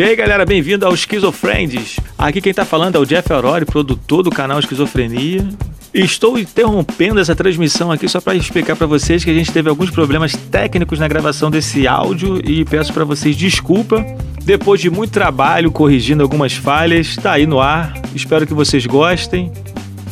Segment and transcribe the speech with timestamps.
[0.00, 2.00] E aí galera, bem-vindo ao Esquizofrendes.
[2.16, 5.46] Aqui quem tá falando é o Jeff Aurori, produtor do canal Esquizofrenia.
[5.92, 9.90] Estou interrompendo essa transmissão aqui só para explicar para vocês que a gente teve alguns
[9.90, 14.02] problemas técnicos na gravação desse áudio e peço para vocês desculpa.
[14.42, 17.92] Depois de muito trabalho corrigindo algumas falhas, está aí no ar.
[18.14, 19.52] Espero que vocês gostem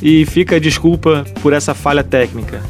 [0.03, 2.63] e fica a desculpa por essa falha técnica.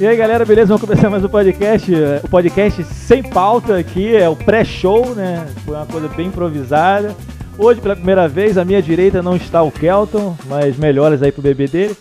[0.00, 0.68] E aí galera, beleza?
[0.68, 1.92] Vamos começar mais um podcast.
[2.22, 5.44] O podcast sem pauta aqui, é o pré-show, né?
[5.64, 7.16] Foi uma coisa bem improvisada.
[7.58, 11.42] Hoje, pela primeira vez, à minha direita não está o Kelton, mas melhoras aí pro
[11.42, 11.96] bebê dele.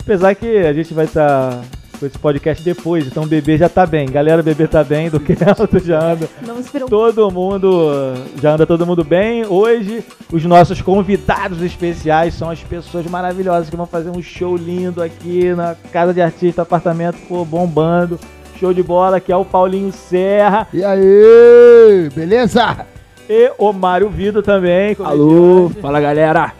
[0.00, 1.60] Apesar que a gente vai estar tá
[1.98, 4.06] com esse podcast depois, então o bebê já tá bem.
[4.06, 6.28] Galera, o bebê tá bem, do Kelton já anda.
[6.46, 6.90] Não se preocupe.
[6.90, 9.46] Todo mundo, já anda todo mundo bem.
[9.46, 15.02] Hoje, os nossos convidados especiais são as pessoas maravilhosas que vão fazer um show lindo
[15.02, 18.18] aqui na Casa de Artista, apartamento, pô, bombando.
[18.58, 20.66] Show de bola, que é o Paulinho Serra.
[20.72, 22.86] E aí, beleza?
[23.28, 24.96] E o Mário Vido também.
[24.98, 25.80] Alô, comediante.
[25.80, 26.52] fala galera.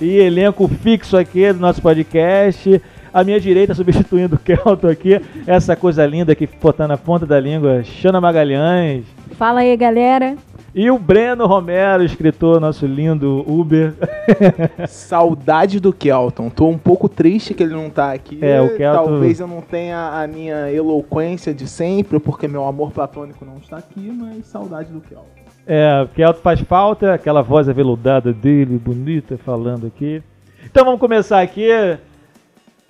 [0.00, 2.80] E elenco fixo aqui do nosso podcast.
[3.12, 7.38] À minha direita, substituindo o Kelton aqui, essa coisa linda que botar na ponta da
[7.38, 9.04] língua, Xana Magalhães.
[9.32, 10.36] Fala aí, galera.
[10.74, 13.92] E o Breno Romero, escritor, nosso lindo Uber.
[14.88, 16.48] Saudade do Kelton.
[16.48, 18.38] Tô um pouco triste que ele não tá aqui.
[18.40, 22.90] É, o Kelton- Talvez eu não tenha a minha eloquência de sempre, porque meu amor
[22.92, 25.26] platônico não está aqui, mas saudade do Kelton.
[25.66, 30.22] É, o Kelton faz falta, aquela voz aveludada dele, bonita, falando aqui.
[30.64, 31.68] Então vamos começar aqui.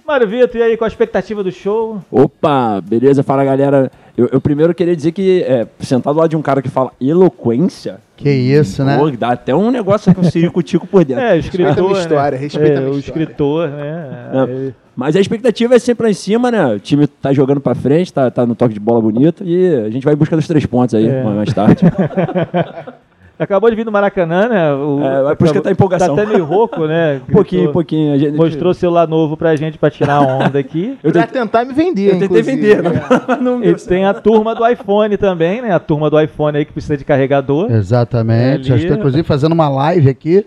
[0.06, 2.00] Mário Vitor, e aí, qual a expectativa do show?
[2.11, 3.22] Opa, beleza?
[3.22, 3.91] Fala galera.
[4.17, 7.98] Eu, eu primeiro queria dizer que, é, sentado lá de um cara que fala eloquência,
[8.17, 8.98] Que isso, né?
[8.98, 11.23] pô, dá até um negócio aqui, um circo-tico por dentro.
[11.25, 11.67] É, o escritor.
[11.69, 12.00] Respeita a minha né?
[12.03, 13.23] história, respeita é, a minha o história.
[13.23, 14.30] escritor, né?
[14.48, 16.67] Aí- Mas a expectativa é sempre lá em cima, né?
[16.75, 19.89] O time tá jogando pra frente, tá, tá no toque de bola bonito e a
[19.89, 21.23] gente vai em busca dos três pontos aí É.
[21.23, 21.83] mais tarde.
[23.42, 24.73] Acabou de vir do Maracanã, né?
[24.75, 26.14] O, É, é por isso que tá empolgação.
[26.17, 27.20] Tá até meio rouco, né?
[27.29, 28.14] Um pouquinho, Gritou- pouquinho.
[28.14, 30.98] A gente, Mostrou celular novo pra gente pra tirar a onda aqui.
[31.03, 32.57] Eu pra tentei, tentar me vender, eu tentei inclusive.
[32.57, 33.03] vender, né?
[33.41, 35.73] não, não E tem a turma do iPhone também, né?
[35.73, 37.70] A turma do iPhone aí que precisa de carregador.
[37.70, 38.61] Exatamente.
[38.73, 40.47] É Já estou, inclusive, fazendo uma live aqui.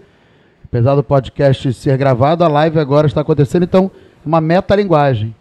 [0.65, 3.63] Apesar do podcast ser gravado, a live agora está acontecendo.
[3.63, 3.89] Então,
[4.25, 5.33] uma metalinguagem.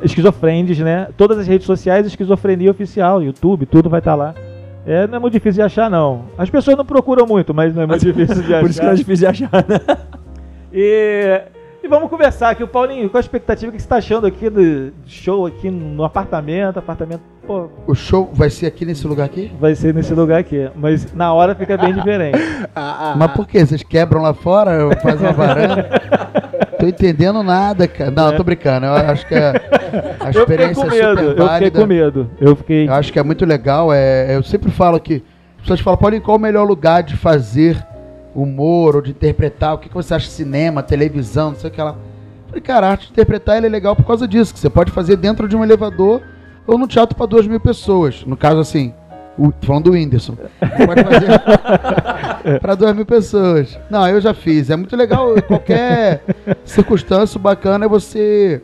[0.03, 1.07] Esquizofrendes, né?
[1.17, 4.33] Todas as redes sociais, esquizofrenia oficial, YouTube, tudo vai estar lá.
[4.85, 6.23] É, não é muito difícil de achar, não.
[6.37, 8.59] As pessoas não procuram muito, mas não é muito difícil de achar.
[8.61, 9.97] Por isso que é difícil de achar, né?
[10.73, 11.41] E,
[11.83, 12.63] e vamos conversar aqui.
[12.63, 13.71] O Paulinho, qual a expectativa?
[13.71, 16.79] Que você está achando aqui do do show aqui no apartamento?
[16.79, 19.51] Apartamento, pô, o show vai ser aqui nesse lugar aqui?
[19.59, 20.69] vai ser nesse lugar aqui.
[20.75, 22.39] Mas na hora fica bem diferente.
[22.75, 23.65] Ah, ah, Mas por quê?
[23.65, 24.89] Vocês quebram lá fora?
[25.01, 25.89] Fazem uma varanda?
[26.81, 28.09] Tô entendendo nada, cara.
[28.09, 28.87] Não, tô brincando.
[28.87, 29.51] Eu acho que a,
[30.19, 31.79] a fiquei experiência é super eu fiquei válida.
[31.79, 32.29] com medo.
[32.39, 32.87] Eu fiquei.
[32.87, 33.93] Eu acho que é muito legal.
[33.93, 35.23] É, eu sempre falo que
[35.57, 37.85] as pessoas falam, Paulinho, qual o melhor lugar de fazer
[38.33, 39.75] humor ou de interpretar?
[39.75, 41.91] O que, que você acha de cinema, televisão, não sei o que lá.
[41.91, 44.91] Eu Falei, cara, a arte de interpretar é legal por causa disso, que você pode
[44.91, 46.21] fazer dentro de um elevador
[46.65, 48.25] ou no teatro para duas mil pessoas.
[48.25, 48.91] No caso, assim,
[49.41, 50.35] o, falando do Whindersson.
[50.59, 53.79] Pode fazer para duas mil pessoas.
[53.89, 54.69] Não, eu já fiz.
[54.69, 55.33] É muito legal.
[55.47, 56.23] Qualquer
[56.63, 58.61] circunstância bacana é você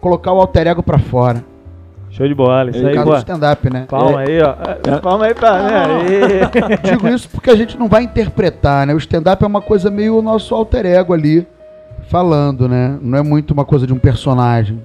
[0.00, 1.42] colocar o alter ego para fora.
[2.10, 2.70] Show de bola.
[2.70, 3.18] Isso aí, boa.
[3.18, 3.86] stand-up, né?
[3.88, 4.98] Palma aí, ó.
[5.00, 5.62] Palma aí pra.
[5.62, 5.80] Né?
[6.84, 8.92] Digo isso porque a gente não vai interpretar, né?
[8.92, 11.46] O stand-up é uma coisa meio o nosso alter ego ali,
[12.08, 12.98] falando, né?
[13.00, 14.82] Não é muito uma coisa de um personagem.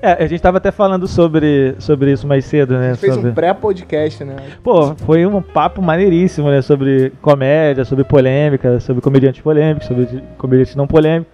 [0.00, 2.88] É, a gente tava até falando sobre, sobre isso mais cedo, a né?
[2.90, 3.30] gente fez sobre...
[3.30, 4.36] um pré-podcast, né?
[4.62, 6.62] Pô, foi um papo maneiríssimo, né?
[6.62, 11.32] Sobre comédia, sobre polêmica, sobre comediantes polêmicos, sobre comediantes não polêmicos.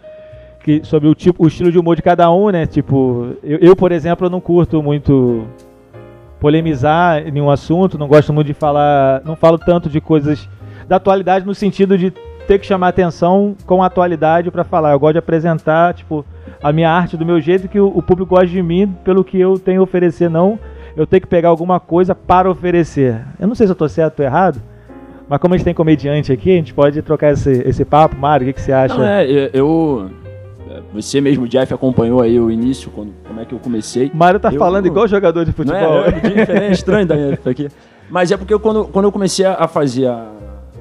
[0.61, 2.67] Que, sobre o tipo, o estilo de humor de cada um, né?
[2.67, 5.45] Tipo, eu, eu, por exemplo, eu não curto muito
[6.41, 10.49] polemizar em nenhum assunto, não gosto muito de falar, não falo tanto de coisas
[10.89, 12.11] da atualidade no sentido de
[12.47, 14.93] ter que chamar atenção com a atualidade para falar.
[14.93, 16.25] Eu gosto de apresentar, tipo,
[16.65, 19.39] a minha arte do meu jeito que o, o público gosta de mim pelo que
[19.39, 20.59] eu tenho a oferecer, não
[20.97, 23.21] eu tenho que pegar alguma coisa para oferecer.
[23.39, 24.63] Eu não sei se eu tô certo ou errado,
[25.29, 28.17] Mas como a gente tem comediante aqui, a gente pode trocar esse, esse papo.
[28.17, 28.95] Mário, o que, que você acha?
[28.97, 30.11] Não, é, eu, eu-
[30.93, 34.11] Você mesmo, Jeff, acompanhou aí o início, quando, como é que eu comecei.
[34.15, 35.81] Mário tá Eu- falando igual jogador de futebol.
[35.81, 37.69] Não é, é, é estranho da minha aqui.
[38.09, 40.09] Mas é porque eu, quando, quando eu comecei a fazer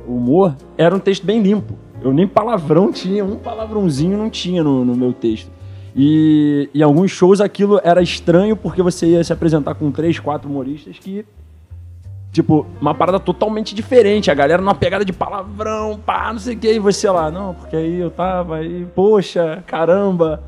[0.08, 1.74] o humor, era um texto bem limpo.
[2.04, 5.50] Eu nem palavrão tinha, um palavrãozinho não tinha no, no meu texto.
[5.96, 10.50] E em alguns shows aquilo era estranho porque você ia se apresentar com três, quatro
[10.50, 11.26] humoristas que.
[12.32, 14.32] Tipo, uma parada totalmente diferente.
[14.32, 16.72] A galera numa pegada de palavrão, pá, não sei o que.
[16.74, 20.42] E você lá, não, porque aí eu tava aí, poxa, caramba.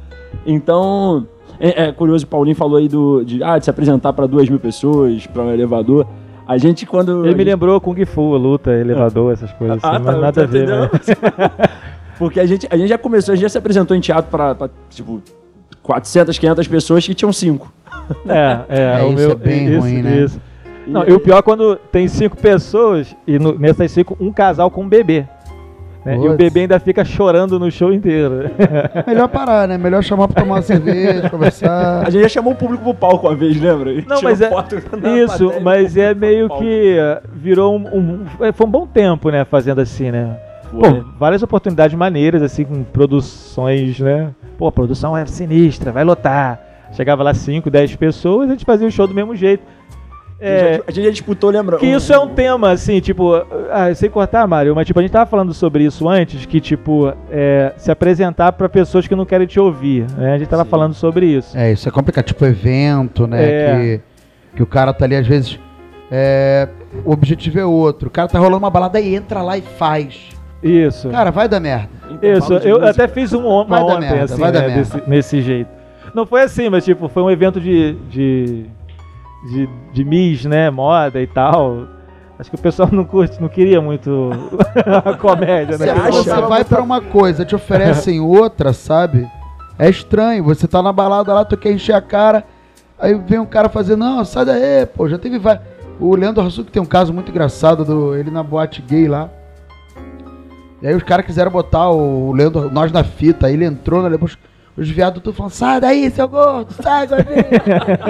[0.47, 1.27] Então,
[1.59, 4.49] é, é curioso, o Paulinho falou aí do, de, ah, de se apresentar pra duas
[4.49, 6.07] mil pessoas, pra um elevador.
[6.47, 7.25] A gente, quando.
[7.25, 10.27] Ele a me lembrou Kung Fu, luta, elevador, essas coisas Ah, assim, mas tá, nada
[10.27, 10.89] a tá ver, né?
[12.17, 14.55] Porque a gente, a gente já começou, a gente já se apresentou em teatro pra,
[14.55, 15.21] pra, tipo,
[15.83, 17.71] 400, 500 pessoas que tinham cinco.
[18.27, 20.17] É, é, É, o isso meu, é bem isso, ruim, né?
[20.21, 20.39] isso.
[20.85, 24.69] Não, e o pior é quando tem cinco pessoas e no- nessas cinco, um casal
[24.69, 25.25] com um bebê.
[26.05, 26.15] né?
[26.15, 28.51] E o bebê ainda fica chorando no show inteiro.
[29.07, 29.75] Melhor parar, né?
[29.79, 32.05] Melhor chamar pra tomar uma cerveja, conversar.
[32.05, 33.91] A gente já chamou o público pro palco uma vez, lembra?
[33.91, 34.51] E Não, mas é-
[35.23, 37.87] Isso, mas é meio que uh, virou um,
[38.21, 39.43] um- Foi um bom tempo, né?
[39.45, 40.37] Fazendo assim, né?
[40.71, 44.31] Pô, várias oportunidades maneiras, assim, com produções, né?
[44.57, 46.59] Pô, a produção é sinistra, vai lotar.
[46.93, 49.63] Chegava lá 5, 10 pessoas, a gente fazia o show do mesmo jeito.
[50.39, 51.77] A gente É, já- a gente já disputou, lembra?
[51.77, 53.33] que isso é um tema, assim, tipo,
[53.71, 57.11] ah, sem cortar, Mário, mas tipo, a gente tava falando sobre isso antes, que, tipo,
[57.31, 60.33] é, se apresentar pra pessoas que não querem te ouvir, né?
[60.33, 60.69] A gente tava Sim.
[60.69, 61.57] falando sobre isso.
[61.57, 62.25] É, isso é complicado.
[62.25, 63.43] Tipo, evento, né?
[63.45, 63.75] É.
[63.77, 64.01] Que,
[64.57, 65.57] que o cara tá ali, às vezes.
[66.11, 66.67] é,
[67.03, 68.09] o objetivo é outro.
[68.09, 70.29] O cara tá rolando uma balada e entra lá e faz.
[70.67, 71.09] Isso.
[71.09, 71.89] Cara, vai dar merda.
[72.09, 73.03] Intervalo Isso, eu música.
[73.03, 74.81] até fiz um on- Vai ontem, merda, assim, vai dar né, merda.
[74.81, 75.69] desse- nesse jeito.
[76.13, 78.65] Não foi assim, mas tipo, foi um evento de, de,
[79.49, 81.87] de, de Miss, né, moda e tal.
[82.39, 84.29] Acho que o pessoal não curte, não queria muito
[85.05, 85.91] a comédia, Se né?
[85.91, 86.11] acha?
[86.23, 89.27] você vai pra uma coisa, te oferecem outra, sabe?
[89.79, 90.43] É estranho.
[90.45, 92.43] Você tá na balada lá, tu quer encher a cara,
[92.99, 95.59] aí vem um cara fazer, não, sai daí, pô, já teve vai.
[95.99, 99.29] O Leandro Rassuc tem um caso muito engraçado do ele na boate gay lá.
[100.85, 104.09] E aí os caras quiseram botar o Leandro, nós na fita, aí ele entrou, né,
[104.11, 104.37] depois
[104.77, 107.35] os viados tudo falando, sai daí, seu gordo, sai, gordinho.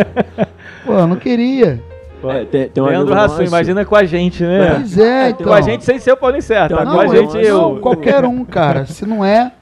[0.85, 1.81] pô, eu não queria.
[2.21, 4.73] É, tem, tem um Leandro Rassum, nosso- imagina com a gente, né?
[4.75, 5.47] Pois é, então.
[5.47, 6.91] Com a gente sem ser o Paulinho Certo, Tem tá?
[6.91, 7.61] com a gente eu.
[7.61, 8.85] Não, qualquer um, cara.
[8.85, 9.53] Se não é,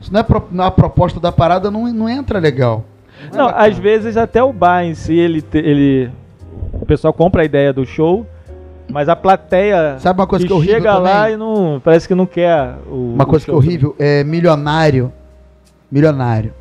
[0.00, 2.84] se não é pro- na proposta da parada, não, não entra legal.
[3.32, 6.10] Não, às vezes até o bar em si, ele, te- ele.
[6.72, 8.26] O pessoal compra a ideia do show,
[8.88, 11.34] mas a plateia Sabe uma coisa que é horrível chega lá também?
[11.34, 11.80] e não.
[11.82, 13.14] Parece que não quer o.
[13.14, 13.58] Uma o coisa que é show.
[13.60, 15.12] horrível é milionário.
[15.90, 16.52] Milionário.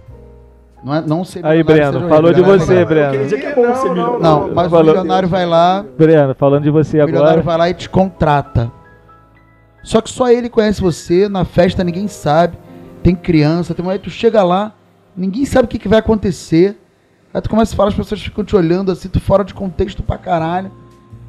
[0.84, 3.18] Não, é, não ser Aí, Breno, falou de você, Breno.
[3.24, 4.20] dizer que é bom ser milionário.
[4.22, 4.84] Não, mas Falou.
[4.86, 7.42] o milionário vai lá, Breno, falando de você o milionário agora.
[7.42, 8.72] vai lá e te contrata.
[9.84, 12.58] Só que só ele conhece você, na festa ninguém sabe,
[13.02, 14.74] tem criança, tem aí tu chega lá,
[15.16, 16.78] ninguém sabe o que, que vai acontecer.
[17.34, 20.02] Aí tu começa a falar, as pessoas ficam te olhando assim, tu fora de contexto
[20.04, 20.72] pra caralho.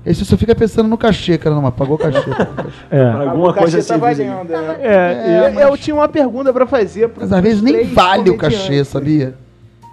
[0.06, 2.20] Aí você só fica pensando no cachê, cara, não, mas pagou o cachê.
[2.90, 3.02] É.
[3.10, 4.24] Alguma o coisa cachê tá assim.
[4.28, 4.76] valendo, né?
[4.80, 7.08] É, É, e- Eu, tinha uma pergunta pra fazer.
[7.08, 9.34] pro- Mas às vezes nem vale o cachê, sabia?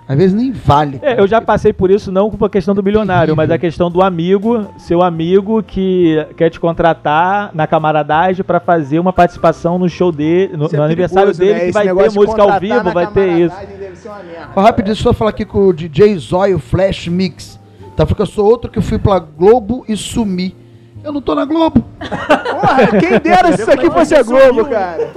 [0.07, 0.99] Às vezes nem vale.
[1.01, 4.01] É, eu já passei por isso não por questão do milionário, mas a questão do
[4.01, 10.11] amigo, seu amigo que quer te contratar na camaradagem pra fazer uma participação no show
[10.11, 11.59] dele, no, é no aniversário perigoso, dele, né?
[11.59, 13.55] que Esse vai ter música ao vivo, vai ter isso.
[13.79, 14.49] deve ser uma merda.
[14.55, 17.62] Ó, rapidinho, deixa eu falar aqui com o DJ Zóio Flash Mix.
[17.95, 20.55] Tá, porque eu sou outro que fui pra Globo e sumi.
[21.03, 21.83] Eu não tô na Globo.
[21.99, 25.09] Porra, quem dera se isso aqui fosse a Globo, cara.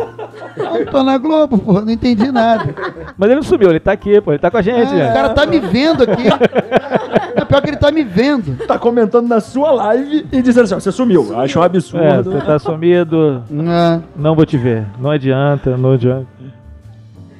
[0.56, 1.82] Eu não tô na Globo, porra.
[1.82, 2.74] Não entendi nada.
[3.16, 4.92] Mas ele não sumiu, ele tá aqui, pô, ele tá com a gente.
[4.92, 5.10] É, né?
[5.10, 6.24] o cara tá me vendo aqui.
[7.36, 8.56] É pior que ele tá me vendo.
[8.66, 11.38] Tá comentando na sua live e dizendo assim, ó, você sumiu.
[11.38, 12.32] Acho um É, absurdo.
[12.32, 14.00] você tá sumido, É.
[14.16, 14.86] não vou te ver.
[14.98, 16.26] Não adianta, não adianta.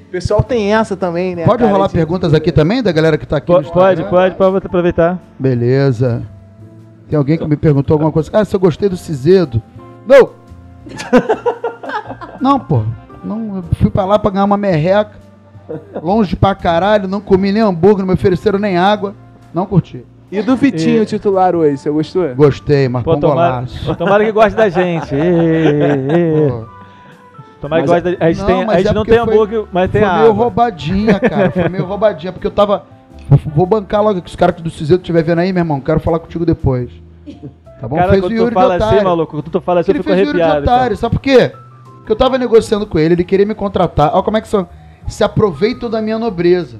[0.06, 1.44] O pessoal tem essa também, né?
[1.44, 4.08] Pode cara, rolar de- perguntas aqui também da galera que tá aqui Pode, Instagram?
[4.08, 5.18] pode, pode aproveitar.
[5.38, 6.22] Beleza.
[7.08, 8.30] Tem alguém que me perguntou alguma coisa.
[8.32, 9.60] Ah, se eu gostei do Cizedo.
[10.06, 10.30] Não!
[12.40, 12.82] não, pô.
[13.24, 15.12] Não, eu fui pra lá pra ganhar uma merreca.
[16.00, 19.14] Longe pra caralho, não comi nem hambúrguer, não me ofereceram nem água.
[19.52, 20.04] Não curti.
[20.30, 22.34] E do Vitinho E- titular hoje, você gostou?
[22.34, 23.94] Gostei, marcou Pô, um tomara, golaço.
[23.96, 25.14] tomara que goste da gente.
[25.14, 26.75] Ê, ê, ê.
[27.68, 29.64] Mas goste da A gente, Não, tem, a mas gente é não tem foi- hambúrguer,
[29.72, 30.32] mas tem Foi meio água.
[30.44, 31.50] roubadinha, cara.
[31.50, 32.84] Foi meio roubadinha, porque eu tava.
[33.54, 35.80] Vou bancar logo que os caras do Cizedo estiver vendo aí, meu irmão.
[35.80, 36.90] Quero falar contigo depois.
[37.80, 37.96] Tá bom?
[37.96, 39.96] Cara, Fez o quando tu Yuri de fala assim, maluco, quando tu fala assim, eu
[39.96, 40.66] Ele fico fez o Yuri de arrepiado.
[40.66, 40.76] cara.
[40.78, 41.52] otário, sabe por quê?
[41.98, 44.12] Porque eu tava negociando com ele, ele queria me contratar.
[44.14, 44.68] Olha como é que são.
[45.08, 46.78] Se aproveitam da minha nobreza.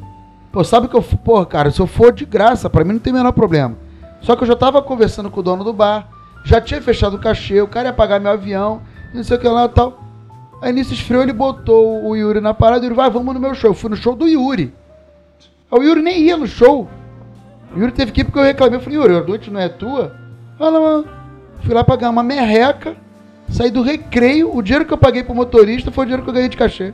[0.53, 1.03] Pô, sabe que eu.
[1.03, 3.75] Pô, cara, se eu for de graça, pra mim não tem o menor problema.
[4.21, 6.09] Só que eu já tava conversando com o dono do bar,
[6.45, 8.81] Já tinha fechado o cachê, o cara ia pagar meu avião,
[9.13, 10.01] não sei o que lá e tal.
[10.67, 13.55] Aí nisso esfriou, ele botou o Yuri na parada, o Yuri, vai, vamos no meu
[13.55, 13.71] show.
[13.71, 14.75] Eu fui no show do Yuri.
[15.71, 16.89] Aí o Yuri nem ia no show.
[17.73, 18.77] O Yuri teve que ir porque eu reclamei.
[18.77, 20.17] Eu falei, Yuri, a noite não é tua?
[20.59, 21.05] Fala, mano.
[21.61, 22.97] Fui lá pagar uma merreca,
[23.49, 26.35] saí do recreio, o dinheiro que eu paguei pro motorista foi o dinheiro que eu
[26.35, 26.93] ganhei de cachê.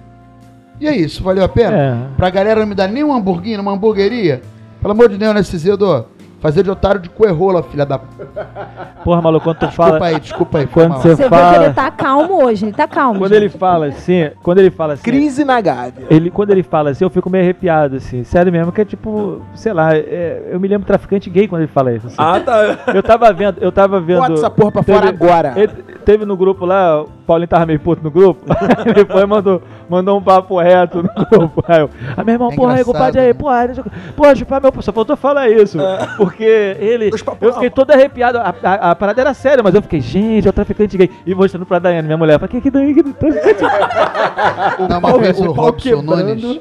[0.78, 1.74] E é isso, valeu a pena?
[1.74, 1.96] É.
[2.14, 4.42] Pra galera não me dar nem um hamburguinho numa hamburgueria?
[4.82, 6.08] Pelo amor de Deus, né, Cizedo?
[6.42, 7.98] Fazer de otário de coerrola, filha da...
[9.04, 10.06] Porra, maluco, quando tu Desculpa fala.
[10.06, 10.66] aí, desculpa aí.
[10.66, 11.64] Quando você Você vê que fala.
[11.64, 13.18] ele tá calmo hoje, ele tá calmo.
[13.20, 13.42] Quando gente.
[13.44, 15.02] ele fala assim, quando ele fala assim.
[15.04, 16.06] Crise na Gávea.
[16.10, 18.22] Ele, quando ele fala assim, eu fico meio arrepiado, assim.
[18.24, 21.70] Sério mesmo, que é tipo, sei lá, é- eu me lembro traficante gay quando ele
[21.72, 22.08] fala isso.
[22.08, 22.16] assim.
[22.18, 22.78] Ah, tá.
[22.92, 24.18] Eu tava vendo, eu tava vendo.
[24.20, 25.52] Bota essa porra pra fora agora.
[25.56, 25.72] Ele,
[26.02, 28.44] teve no grupo lá, o Paulinho tava meio puto no grupo.
[28.84, 31.64] ele foi e mandou, mandou um papo reto no grupo.
[31.66, 33.34] Aí eu, ah, meu irmão, É porra aí, compadre aí, né?
[33.34, 34.72] porra, deixa eu- porra, chupar meu.
[34.82, 35.78] Só faltou falar isso.
[36.16, 37.10] Porque ele.
[37.40, 38.38] Eu fiquei todo arrepiado.
[38.38, 41.10] A, a- a parada era séria, mas eu fiquei, gente, é o traficante gay.
[41.26, 42.38] E mostrando pra Daiane, minha mulher.
[42.38, 43.62] Falei, que que Daiane, que traficante
[44.88, 46.26] Não, uma vez o, o Robson quebrando.
[46.26, 46.60] Nunes.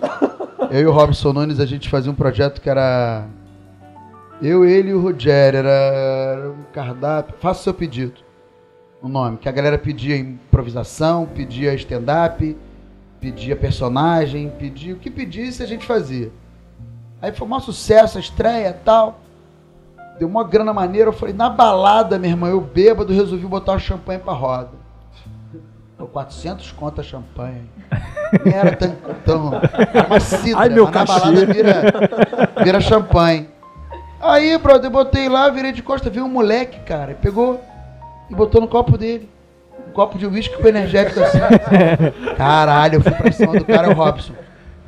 [0.70, 3.26] Eu e o Robson Nunes, a gente fazia um projeto que era.
[4.42, 5.60] Eu, ele e o Rogério.
[5.60, 7.36] Era, era um cardápio.
[7.40, 8.14] Faça o seu pedido.
[9.02, 9.38] O nome.
[9.38, 12.56] Que a galera pedia improvisação, pedia stand-up,
[13.20, 14.94] pedia personagem, pedia.
[14.94, 16.32] O que pedisse a gente fazia.
[17.22, 19.20] Aí foi um maior sucesso, a estreia e tal.
[20.20, 21.10] Deu uma grana maneira.
[21.10, 24.70] Eu falei, na balada, meu irmão, eu bêbado, resolvi botar o champanhe pra roda.
[25.98, 27.70] Pô, 400 conto a champanhe.
[28.46, 28.96] Nem era tão.
[29.26, 29.52] tão
[30.08, 31.20] uma cidra, Ai, meu mas na cachê.
[31.20, 31.84] balada vira,
[32.64, 33.50] vira champanhe.
[34.20, 37.60] Aí, brother, eu botei lá, virei de costa, vi um moleque, cara, pegou
[38.32, 39.30] e botou no copo dele.
[39.90, 41.40] Um copo de uísque com energético assim.
[42.38, 44.34] Caralho, eu fui pra cima do cara, o Robson.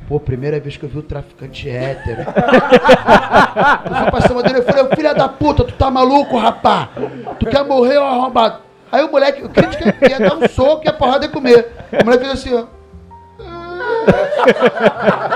[0.08, 2.22] Pô, primeira vez que eu vi o traficante hétero.
[2.22, 6.90] Eu fui pra cima dele e falei, filha da puta, tu tá maluco, rapá?
[7.38, 8.60] Tu quer morrer, ô arrombado?
[8.92, 11.68] Aí o moleque, o crítico ia dar um soco e a porrada ia comer.
[12.00, 12.64] O moleque fez assim, ó.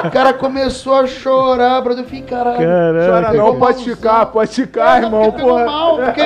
[0.04, 2.04] O cara começou a chorar, brother.
[2.04, 2.58] Eu falei, caralho.
[2.58, 5.64] Chora não, pode ficar, pode ficar, Não, irmão, porque porra.
[5.64, 6.22] mal, porque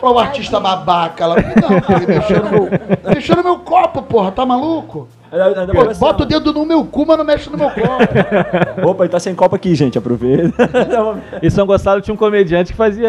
[0.00, 1.36] foi o artista babaca lá.
[1.36, 5.08] Eu falei, Não, no meu, mexeu no meu copo, porra, tá maluco?
[5.72, 7.88] Pô, bota o dedo no meu cu, mas não mexe no meu copo.
[8.88, 9.98] Opa, ele tá sem copo aqui, gente.
[9.98, 10.54] Aproveita.
[11.42, 13.08] Em São Gonçalo tinha um comediante que fazia.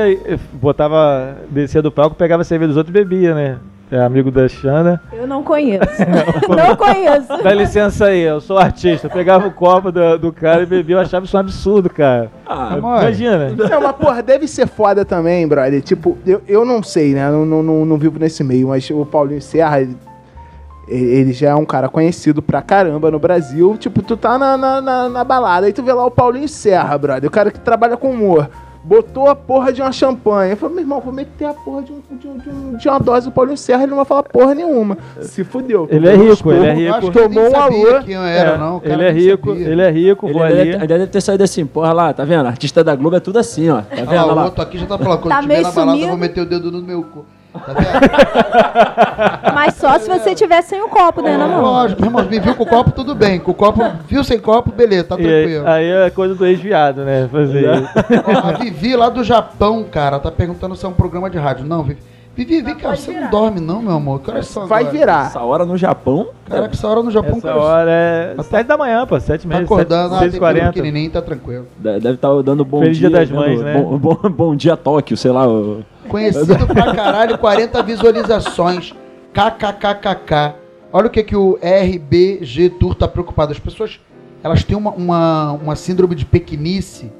[0.54, 1.38] Botava.
[1.50, 3.58] Descia do palco, pegava a cerveja dos outros e bebia, né?
[3.90, 5.02] É amigo da Xana.
[5.14, 5.86] Eu não conheço.
[6.50, 7.42] não conheço.
[7.42, 9.08] Dá licença aí, eu sou artista.
[9.08, 12.30] Eu pegava o copo do, do cara e bebia, eu achava isso um absurdo, cara.
[12.46, 13.50] Ah, Amor, Imagina.
[13.50, 15.82] Não, mas porra, deve ser foda também, brother.
[15.82, 17.30] Tipo, eu, eu não sei, né?
[17.30, 19.96] Eu não, não, não vivo nesse meio, mas o Paulinho Serra, ele,
[20.90, 23.78] ele já é um cara conhecido pra caramba no Brasil.
[23.78, 26.98] Tipo, tu tá na, na, na, na balada, aí tu vê lá o Paulinho Serra,
[26.98, 28.50] brother, o cara que trabalha com humor.
[28.88, 30.52] Botou a porra de uma champanhe.
[30.54, 32.88] Eu falei, meu irmão, vou meter a porra de, um, de, um- de, um- de
[32.88, 34.98] uma dose do Paulinho Serra, ele não vai falar porra nenhuma.
[35.20, 35.90] Se fudeu.
[35.92, 36.82] Ele é rico, ele é esporro.
[36.82, 37.20] Eu acho rico.
[37.20, 38.04] Tomou um sabia alô.
[38.06, 40.70] quem eu era, É, cara ele é rico, ele é rico, Ele vou deve, ali.
[40.76, 42.46] ele deve ter saído assim, porra lá, tá vendo?
[42.48, 43.82] Artista da Globo é tudo assim, ó.
[43.82, 44.10] Tá vendo?
[44.10, 44.46] Ah, Olha o lá.
[44.46, 46.72] outro aqui já tá falando, quando Tá tiver na balada eu vou meter o dedo
[46.72, 47.26] no meu cu.
[47.60, 49.52] Tá?
[49.54, 51.62] Mas só se você tiver sem o copo, né, na mão.
[51.62, 53.40] Lógico, meu irmão, me viu com o copo, tudo bem.
[53.40, 55.68] Com o copo, viu sem copo, beleza, tá E aí, tranquilo.
[55.68, 57.28] aí é coisa do ex-viado, né?
[57.32, 57.90] Fazer isso.
[58.26, 61.66] Ó, a Vivi lá do Japão, cara, tá perguntando se é um programa de rádio.
[61.66, 62.00] Não, Vivi.
[62.36, 64.22] Vivi, vem cá, você não dorme não, meu amor.
[64.22, 64.96] Que horas são Vai agora?
[65.00, 65.26] virar.
[65.26, 66.28] Essa hora no Japão.
[66.48, 69.48] Caraca, essa hora no Japão, Essa cara, hora é 7 da manhã, pô, 7 tá
[69.48, 70.68] meses, acordando, ah, tem filho 6h40.
[70.68, 71.66] pequenininho, tá tranquilo.
[71.80, 73.10] de- Deve estar dando bom Feliz dia.
[73.10, 73.82] Dia das Mães, né?
[73.82, 75.48] Bom, bom, bom dia, Tóquio, sei lá.
[75.48, 78.94] o- Conhecido pra caralho, 40 visualizações.
[79.34, 80.56] KKKKK.
[80.92, 83.52] Olha o que, que o RBG Tour tá preocupado.
[83.52, 84.00] As pessoas,
[84.44, 87.12] elas têm uma, uma, uma síndrome de pequenice,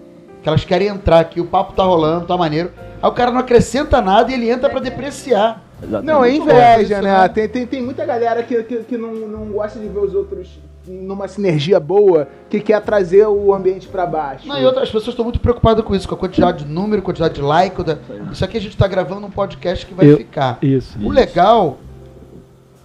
[0.42, 2.72] que elas querem entrar aqui, o papo tá rolando, tá maneiro.
[3.02, 5.64] Aí o cara não acrescenta nada e ele entra pra depreciar.
[6.04, 6.82] Não, é inveja, né?
[6.82, 7.30] isso, né?
[7.30, 10.60] Tem, tem, tem muita galera que, que, que não, não gosta de ver os outros
[10.88, 14.48] numa sinergia boa, que quer trazer o ambiente pra baixo.
[14.48, 17.34] Não, e outras pessoas estão muito preocupadas com isso, com a quantidade de número, quantidade
[17.36, 17.84] de like.
[17.84, 17.98] da-
[18.32, 20.58] Isso aqui a gente tá gravando um podcast que vai Eu- ficar.
[20.62, 20.98] Isso.
[21.04, 21.78] O legal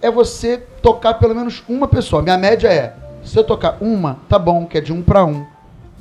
[0.01, 2.21] é você tocar pelo menos uma pessoa.
[2.21, 2.93] Minha média é,
[3.23, 5.45] se eu tocar uma, tá bom, que é de um pra um.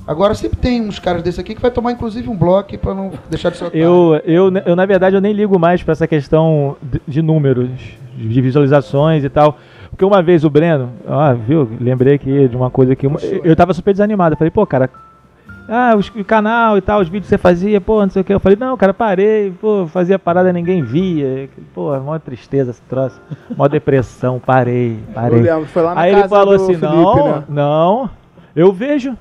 [0.04, 3.12] Agora sempre tem uns caras desse aqui que vai tomar inclusive um bloco pra não
[3.30, 3.80] deixar de ser otário.
[3.84, 7.70] Eu, eu, eu, na verdade, eu nem ligo mais pra essa questão de, de números,
[8.16, 9.56] de visualizações e tal.
[9.92, 11.68] Porque uma vez o Breno, ah, viu?
[11.80, 13.06] Lembrei aqui de uma coisa que.
[13.06, 13.12] eu,
[13.44, 14.32] eu tava super desanimado.
[14.32, 14.90] Eu falei, pô, cara.
[15.68, 18.24] Ah, os- o canal e tal, os vídeos que você fazia, pô, não sei o
[18.24, 18.34] que.
[18.34, 21.48] Eu falei, não, cara, parei, pô, fazia parada, ninguém via.
[21.72, 23.20] Pô, mó tristeza esse troço.
[23.56, 25.40] Mó depressão, parei, Eu parei.
[25.40, 27.44] lembro, foi lá na Aí casa ele falou assim: Felipe, não, né?
[27.48, 28.10] não,
[28.56, 29.16] eu vejo.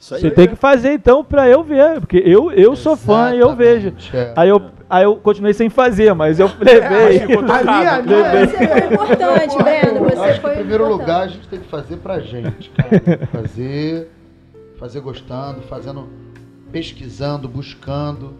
[0.00, 0.20] Isso aí.
[0.22, 3.54] Você tem que fazer então pra eu ver, porque eu, eu sou fã e eu
[3.54, 3.92] vejo.
[4.14, 4.32] É.
[4.34, 7.22] Aí eu, Aí eu continuei sem fazer, mas eu levei.
[7.22, 10.04] A minha, a minha, Você foi importante, Breno.
[10.04, 11.00] Você acho que foi em primeiro importante.
[11.00, 13.26] lugar a gente tem que fazer pra gente, cara.
[13.26, 14.10] Fazer,
[14.78, 16.08] fazer gostando, fazendo,
[16.72, 18.34] pesquisando, buscando,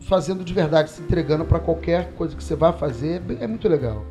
[0.00, 3.66] fazendo de verdade, se entregando pra qualquer coisa que você vá fazer, é é muito
[3.66, 4.04] legal.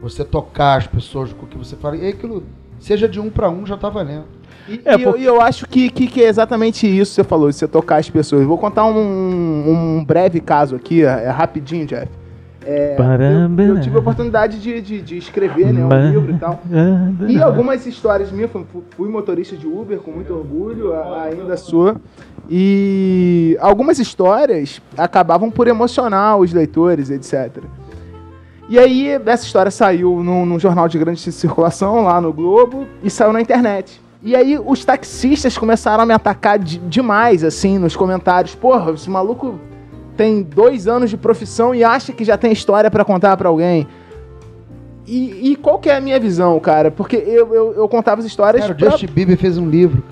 [0.00, 2.44] Você tocar as pessoas com o que você fala, e aquilo,
[2.78, 4.24] seja de um pra um, já tá valendo.
[4.68, 7.24] E, É, e eu, e eu acho que, que, que é exatamente isso que você
[7.24, 8.44] falou, de você tocar as pessoas.
[8.44, 12.08] Vou contar um, um breve caso aqui, é, é rapidinho, Jeff.
[12.66, 16.62] É, eu, eu tive a oportunidade de, de, de escrever né, um livro e tal.
[17.28, 18.50] E algumas histórias minhas,
[18.96, 21.96] fui, motorista de Uber com muito orgulho, ainda sou.
[22.48, 27.64] E algumas histórias acabavam por emocionar os leitores, etc.
[28.68, 33.10] E aí, essa história saiu num, num jornal de grande circulação lá no Globo e
[33.10, 34.00] saiu na internet.
[34.24, 38.54] E aí, os taxistas começaram a me atacar de- demais, assim, nos comentários.
[38.54, 39.60] Porra, esse maluco
[40.16, 43.86] tem dois anos de profissão e acha que já tem história pra contar pra alguém.
[45.06, 46.90] E, e qual que é a minha visão, cara?
[46.90, 48.62] Porque eu, eu, eu contava as histórias.
[48.62, 50.02] Cara, o pra- Justin Bieber fez um livro.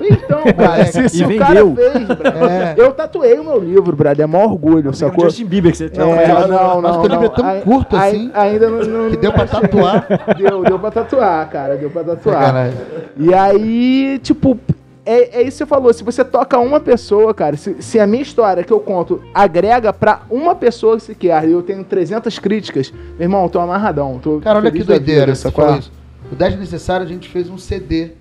[0.00, 1.76] Então, cara, se, se E o cara vendeu.
[1.76, 2.74] fez, brother, É.
[2.76, 5.24] eu tatuei o meu livro, brother, é maior orgulho, O sacou?
[5.24, 6.48] Justin Bieber que você tinha É, falado.
[6.48, 7.34] não, Mas não, o teu livro é não.
[7.34, 10.06] tão Ai- curto ai- assim, Ainda não, não- que deu pra tatuar.
[10.36, 12.40] Deu, deu pra tatuar, cara, deu pra tatuar.
[12.40, 12.78] Sacanagem.
[13.16, 14.58] E aí, tipo,
[15.06, 15.92] é, é isso que você falou.
[15.92, 19.92] Se você toca uma pessoa, cara, se, se a minha história que eu conto agrega
[19.92, 24.18] pra uma pessoa sequer, e eu tenho 300 críticas, meu irmão, eu tô amarradão.
[24.18, 25.92] Tô Cara, olha que vida, doideira, falou isso.
[26.32, 28.12] O 10 Necessário a gente fez um CD.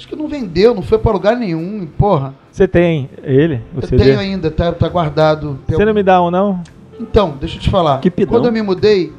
[0.00, 2.34] Acho que não vendeu, não foi pra lugar nenhum, porra.
[2.50, 3.60] Você tem ele?
[3.74, 5.58] Eu Você tenho ainda, tá, tá guardado.
[5.66, 6.62] Tem Você não me dá um, não?
[6.98, 8.00] Então, deixa eu te falar.
[8.00, 8.32] Que pidão.
[8.32, 9.12] Quando eu me mudei,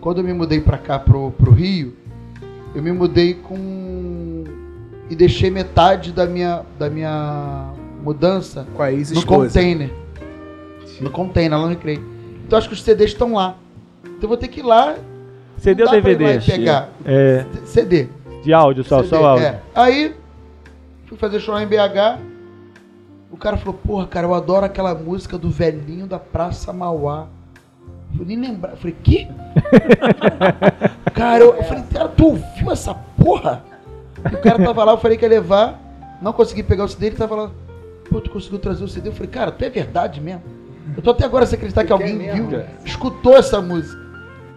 [0.00, 1.94] quando eu me mudei pra cá, pro, pro Rio,
[2.76, 4.44] eu me mudei com...
[5.10, 9.48] E deixei metade da minha, da minha mudança Com a no ex-esposa.
[9.48, 9.90] container.
[11.00, 12.04] No container, lá no Recreio.
[12.46, 13.56] Então acho que os CDs estão lá.
[14.04, 14.94] Então eu vou ter que ir lá.
[15.56, 16.38] CD ou DVD?
[16.38, 16.88] pegar.
[17.04, 18.06] É, CD.
[18.48, 19.46] De áudio só, CD, só áudio.
[19.46, 19.60] é.
[19.74, 20.16] Aí,
[21.04, 22.18] fui fazer show lá em BH.
[23.30, 27.26] O cara falou, porra, cara, eu adoro aquela música do velhinho da Praça Mauá.
[28.18, 28.70] Eu nem lembrar.
[28.70, 29.28] Eu falei, que?
[31.12, 33.62] cara, eu, eu falei, cara, tu ouviu essa porra?
[34.32, 35.78] E o cara tava lá, eu falei que ia levar.
[36.22, 37.50] Não consegui pegar o CD, ele tava lá.
[38.08, 39.10] Pô, tu conseguiu trazer o CD?
[39.10, 40.42] Eu falei, cara, tu é verdade mesmo?
[40.96, 44.07] Eu tô até agora sem acreditar que alguém mesmo, viu, escutou essa música.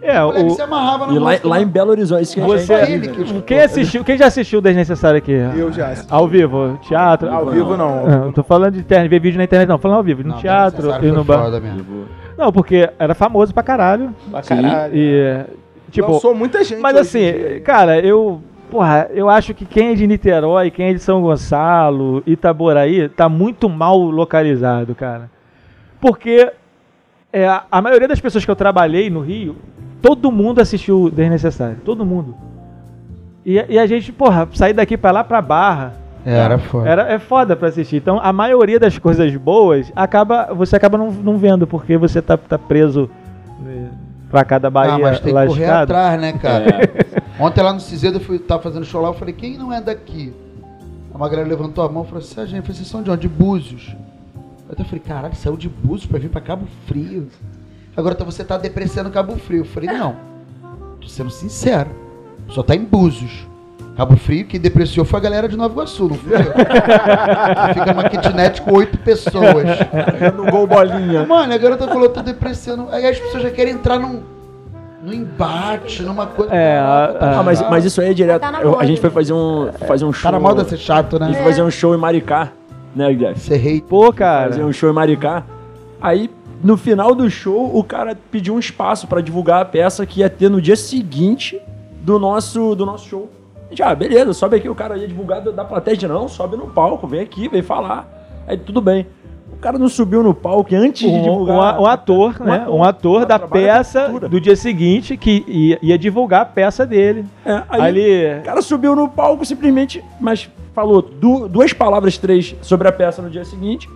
[0.01, 2.97] É, O se amarrava na E lá, lá em Belo Horizonte, isso que Você- ele
[3.07, 3.23] vendo.
[3.23, 5.31] que quem assistiu, quem já assistiu o Desnecessário aqui?
[5.31, 6.11] Eu já assisti.
[6.11, 7.29] Ao vivo, teatro?
[7.31, 8.07] Ao vivo não.
[8.07, 10.29] Não, eu tô falando de internet, ver vídeo na internet, não, falando ao vivo, no
[10.29, 11.51] Não, teatro e no bar.
[12.37, 14.13] Não, porque era famoso pra caralho.
[14.31, 14.91] Pra caralho.
[14.95, 15.45] E,
[15.91, 16.79] tipo, Lançou muita gente.
[16.81, 18.41] mas assim, cara, eu.
[18.71, 23.27] Porra, eu acho que quem é de Niterói, quem é de São Gonçalo, Itaboraí, tá
[23.27, 25.29] muito mal localizado, cara.
[25.99, 26.49] Porque
[27.33, 29.57] é, a maioria das pessoas que eu trabalhei no Rio,
[30.01, 31.77] todo mundo assistiu o Desnecessário.
[31.85, 32.35] Todo mundo.
[33.45, 35.93] E, e a gente, porra, sair daqui pra lá pra Barra.
[36.25, 36.89] Era foda.
[36.89, 37.95] Era, é foda pra assistir.
[37.95, 42.37] Então, a maioria das coisas boas, acaba, você acaba não, não vendo, porque você tá,
[42.37, 43.09] tá preso
[43.59, 43.89] né,
[44.29, 45.83] pra cada Bahia ah, mas tem que correr lascado.
[45.83, 46.65] atrás, né, cara?
[47.39, 49.81] Ontem lá no Cisedo eu fui, tava fazendo show lá, eu falei, quem não é
[49.81, 50.31] daqui?
[51.13, 53.21] A Magrela levantou a mão e falou assim, ah, gente, vocês são de onde?
[53.21, 53.95] De Búzios.
[54.67, 57.27] Eu até falei, caralho, saiu de Búzios pra vir pra Cabo Frio.
[57.95, 59.59] Agora tá- você tá depreciando Cabo Frio.
[59.61, 60.15] Eu falei, não,
[61.01, 61.89] tô sendo sincero,
[62.49, 63.47] só tá em Búzios.
[63.97, 66.39] Cabo Frio, quem depreciou foi a galera de Nova Iguaçu, não fui eu.
[67.73, 69.65] Fica numa kitnet com oito pessoas.
[70.35, 71.25] No gol bolinha.
[71.25, 72.87] Mano, a garota falou, tô depreciando.
[72.89, 74.21] Aí as pessoas já querem entrar num,
[75.03, 76.53] num embate, numa coisa.
[76.55, 78.41] É, Caraca, a- Ah, mas, mas isso aí é direto.
[78.41, 79.13] Tá Eu- a gente foi né?
[79.13, 80.31] fazer um, fazer um show.
[80.31, 81.25] Tá na moda ser chato, A né?
[81.27, 82.49] gente foi fazer um show em Maricá,
[82.95, 83.39] né, Jeff?
[83.41, 83.81] Ser rei.
[83.81, 84.51] Pô, cara.
[84.51, 85.43] Fazer um show em Maricá.
[86.01, 86.29] Aí,
[86.63, 90.29] no final do show, o cara pediu um espaço pra divulgar a peça que ia
[90.29, 91.59] ter no dia seguinte
[92.01, 93.29] do nosso, do nosso show.
[93.69, 94.67] Gente, ah, beleza, sobe aqui.
[94.69, 95.95] O cara ia divulgar da plateia.
[95.95, 98.07] Gente, não, sobe no palco, vem aqui, vem falar.
[98.47, 99.07] Aí, tudo bem.
[99.53, 101.55] O cara não subiu no palco antes de Um, divulgar...
[101.55, 102.55] um a- um ator, um né?
[102.57, 107.25] ator, um ator da peça do dia seguinte que ia, ia divulgar a peça dele.
[107.45, 108.39] É, aí, Ali.
[108.39, 113.21] O cara subiu no palco simplesmente, mas falou du- duas palavras, três sobre a peça
[113.21, 113.87] no dia seguinte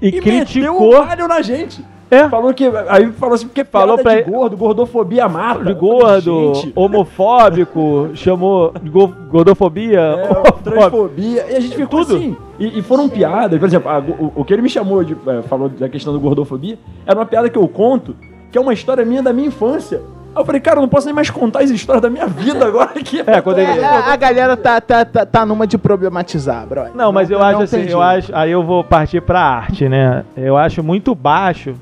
[0.00, 0.96] E, e, meteu criticou.
[1.00, 1.84] o palho na gente.
[2.12, 2.28] É.
[2.28, 2.70] Falou que.
[2.88, 5.60] Aí falou assim, porque Falou pra- de gordo, gordofobia mata.
[5.60, 8.72] De falei, gordo, gente, homofóbico, chamou
[9.30, 10.00] gordofobia.
[10.00, 11.46] é, transfobia.
[11.50, 12.16] E a gente ficou Tudo.
[12.16, 12.36] assim.
[12.58, 13.58] E, e foram piadas.
[13.58, 15.16] Por exemplo, a- o, o que ele me chamou de.
[15.26, 18.14] é, falou da questão do gordofobia, era uma piada que eu conto,
[18.50, 20.02] que é uma história minha da minha infância.
[20.34, 22.64] Aí eu falei, cara, eu não posso nem mais contar as histórias da minha vida
[22.66, 23.22] agora aqui.
[23.26, 26.92] É, quando ele- É, a, a galera tá, tá, tá, tá numa de problematizar, brother.
[26.94, 28.34] Não, mas eu não acho assim, eu acho.
[28.34, 30.24] Aí eu vou partir pra arte, né?
[30.36, 31.74] Eu acho muito baixo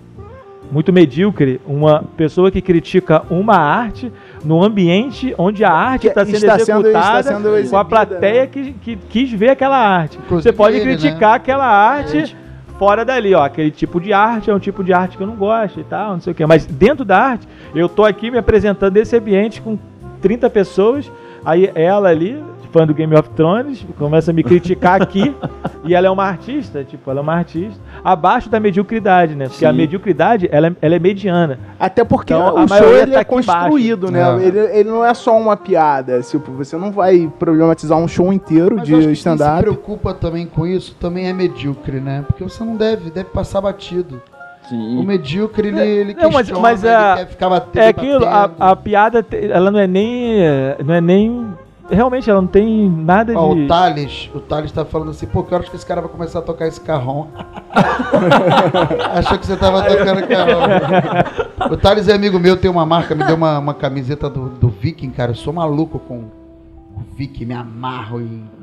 [0.71, 4.13] muito medíocre uma pessoa que critica uma arte
[4.45, 7.59] no ambiente onde a arte Que está sendo está sendo- executada está sendo com a
[7.59, 8.47] exibida, plateia né?
[8.47, 10.17] que, que quis ver aquela arte.
[10.19, 11.37] Inclusive Você pode ele, criticar né?
[11.37, 12.37] aquela arte
[12.79, 13.43] fora dali, ó.
[13.45, 16.13] Aquele tipo de arte é um tipo de arte que eu não gosto e tal,
[16.13, 16.47] não sei o quê.
[16.47, 19.79] Mas dentro da arte, eu tô aqui me apresentando nesse ambiente com
[20.23, 21.11] 30 pessoas,
[21.45, 25.35] aí ela ali, fã do Game of Thrones, começa a me criticar aqui,
[25.85, 29.47] e ela é uma artista, tipo, ela é uma artista, abaixo da mediocridade, né?
[29.49, 29.77] Porque a Sim.
[29.77, 31.59] mediocridade, ela é, ela é mediana.
[31.79, 33.53] Até porque Então, a o show ele tá é aqui embaixo.
[33.63, 34.21] construído, né?
[34.23, 34.47] É.
[34.47, 36.21] Ele, ele não é só uma piada.
[36.21, 39.61] Tipo, você não vai problematizar um show inteiro Mas de que quem se stand-up.
[39.63, 42.25] preocupa também com isso também é medíocre, né?
[42.27, 44.21] Porque você não deve, deve passar batido.
[44.67, 45.05] O Sim.
[45.05, 48.47] medíocre, ele, ele Não, mas- questiona, mas ele a- quer ficar batendo, É aquilo, a,
[48.47, 48.63] batendo.
[48.63, 50.37] a piada, te- ela não é nem.
[50.85, 51.49] Não é nem.
[51.91, 53.63] Realmente, ela não tem nada Ó, de.
[53.63, 56.39] o Thales, o Thales tá falando assim, pô, que horas que esse cara vai começar
[56.39, 57.29] a tocar esse carrão?
[59.15, 61.73] Achou que você tava tocando carrão.
[61.73, 64.69] O Thales é amigo meu, tem uma marca, me deu uma, uma camiseta do, do
[64.69, 65.33] Viking, cara.
[65.33, 68.60] Eu sou maluco com o Viking, me amarro em.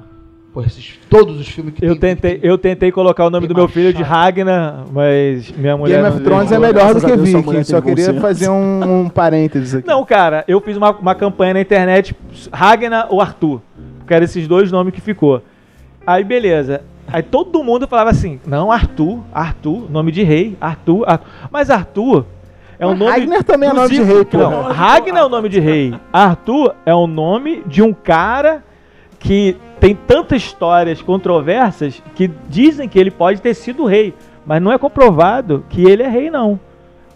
[0.58, 3.54] Pô, esses, todos os filmes que Eu tem tentei, eu tentei colocar o nome do
[3.54, 4.24] meu filho de machado.
[4.24, 6.02] Ragnar, mas minha mulher.
[6.02, 7.64] Game não of Thrones é melhor do que Viking.
[7.64, 9.88] Só queria fazer um, um parênteses aqui.
[9.88, 12.16] Não, cara, eu fiz uma, uma campanha na internet,
[12.52, 13.62] Ragnar ou Arthur.
[14.08, 15.44] Que eram esses dois nomes que ficou.
[16.08, 16.82] Aí, beleza.
[17.08, 21.28] Aí todo mundo falava assim: não, Arthur, Arthur, nome de rei, Arthur, Arthur.
[21.52, 22.26] Mas Arthur
[22.80, 23.12] é um Mas nome.
[23.12, 24.38] Ragnar também é nome de rei, pô.
[24.40, 25.94] Não, Ragnar é o nome de rei.
[26.12, 28.64] Arthur é o nome de um cara
[29.28, 34.14] que tem tantas histórias controversas que dizem que ele pode ter sido rei.
[34.46, 36.58] Mas não é comprovado que ele é rei, não.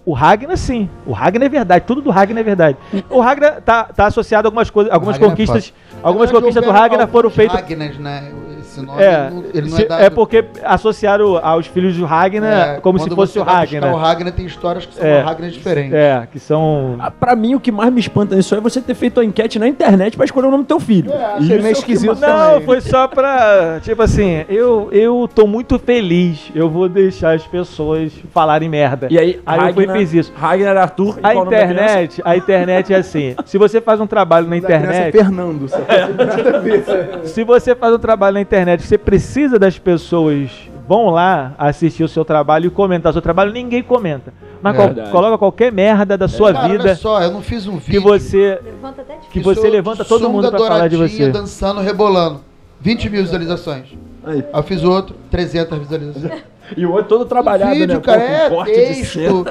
[0.06, 0.90] O Ragnar, sim.
[1.06, 1.86] O Ragnar é verdade.
[1.88, 2.78] Tudo do Ragnar é verdade.
[3.10, 5.74] O Ragnar tá, tá associado a algumas coisas, algumas é conquistas.
[6.04, 7.56] algumas Na verdade, conquistas do Ragnar foram feitas.
[7.56, 8.30] Ragnars, né?
[8.72, 10.02] Esse nome, É, não- ele não se- é dado...
[10.04, 13.94] é porque associaram aos filhos do Ragnar É, como se fosse você o Ragnar.
[13.94, 15.22] O Ragnar tem histórias que são É.
[15.22, 15.94] Ragnars diferentes.
[15.94, 16.96] É, que são.
[17.00, 19.60] Ah, Pra mim, o que mais me espanta nisso é você ter feito a enquete
[19.60, 21.12] na internet pra escolher o nome do teu filho.
[21.12, 23.80] É, achei Isso meio é o que esquisito mais- Não, foi só pra.
[23.82, 26.50] Tipo assim, eu, eu tô muito feliz.
[26.56, 29.08] Eu vou deixar as pessoas falarem merda.
[29.12, 30.34] E aí, Aí eu fui e fiz isso.
[30.36, 33.36] Ragnar Arthur e A internet, a internet é assim.
[33.46, 35.68] Se você faz um trabalho na é internet, Fernando.
[35.68, 40.50] que- se você faz um trabalho na internet, você precisa das pessoas
[40.88, 44.34] vão lá assistir o seu trabalho e comentar o seu trabalho, ninguém comenta.
[44.62, 47.66] Mas É qual- coloca qualquer merda da sua Cara, vida olha só, eu não fiz
[47.68, 48.02] um que vídeo.
[48.04, 51.30] você Levanta até de que você levanta todo mundo pra falar de você.
[51.30, 52.42] dançando, rebolando.
[52.82, 53.86] 20 mil visualizações.
[54.24, 54.44] Aí.
[54.54, 56.42] Eu fiz outro, 300 visualizações.
[56.78, 58.00] E o outro todo trabalhado, vídeo, né?
[58.02, 59.46] cara, é corte texto.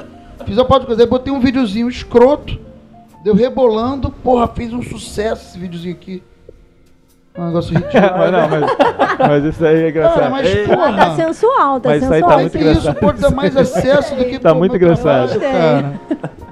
[0.46, 2.59] Fiz uma parte de coisa, aí botei um videozinho escroto,
[3.23, 6.23] deu rebolando, porra, fez um sucesso esse videozinho aqui.
[7.38, 8.03] Um negócio ridículo.
[8.19, 8.77] mas não, mas,
[9.19, 10.31] mas isso aí é Cara, engraçado.
[10.31, 10.66] mas Ei.
[10.66, 10.97] porra.
[10.97, 12.40] Tá sensual, tá Mas isso aí tá sensual.
[12.40, 13.01] muito que isso engraçado.
[13.01, 15.38] pode dar mais acesso do que Tá muito engraçado.
[15.38, 16.01] trabalho, cara.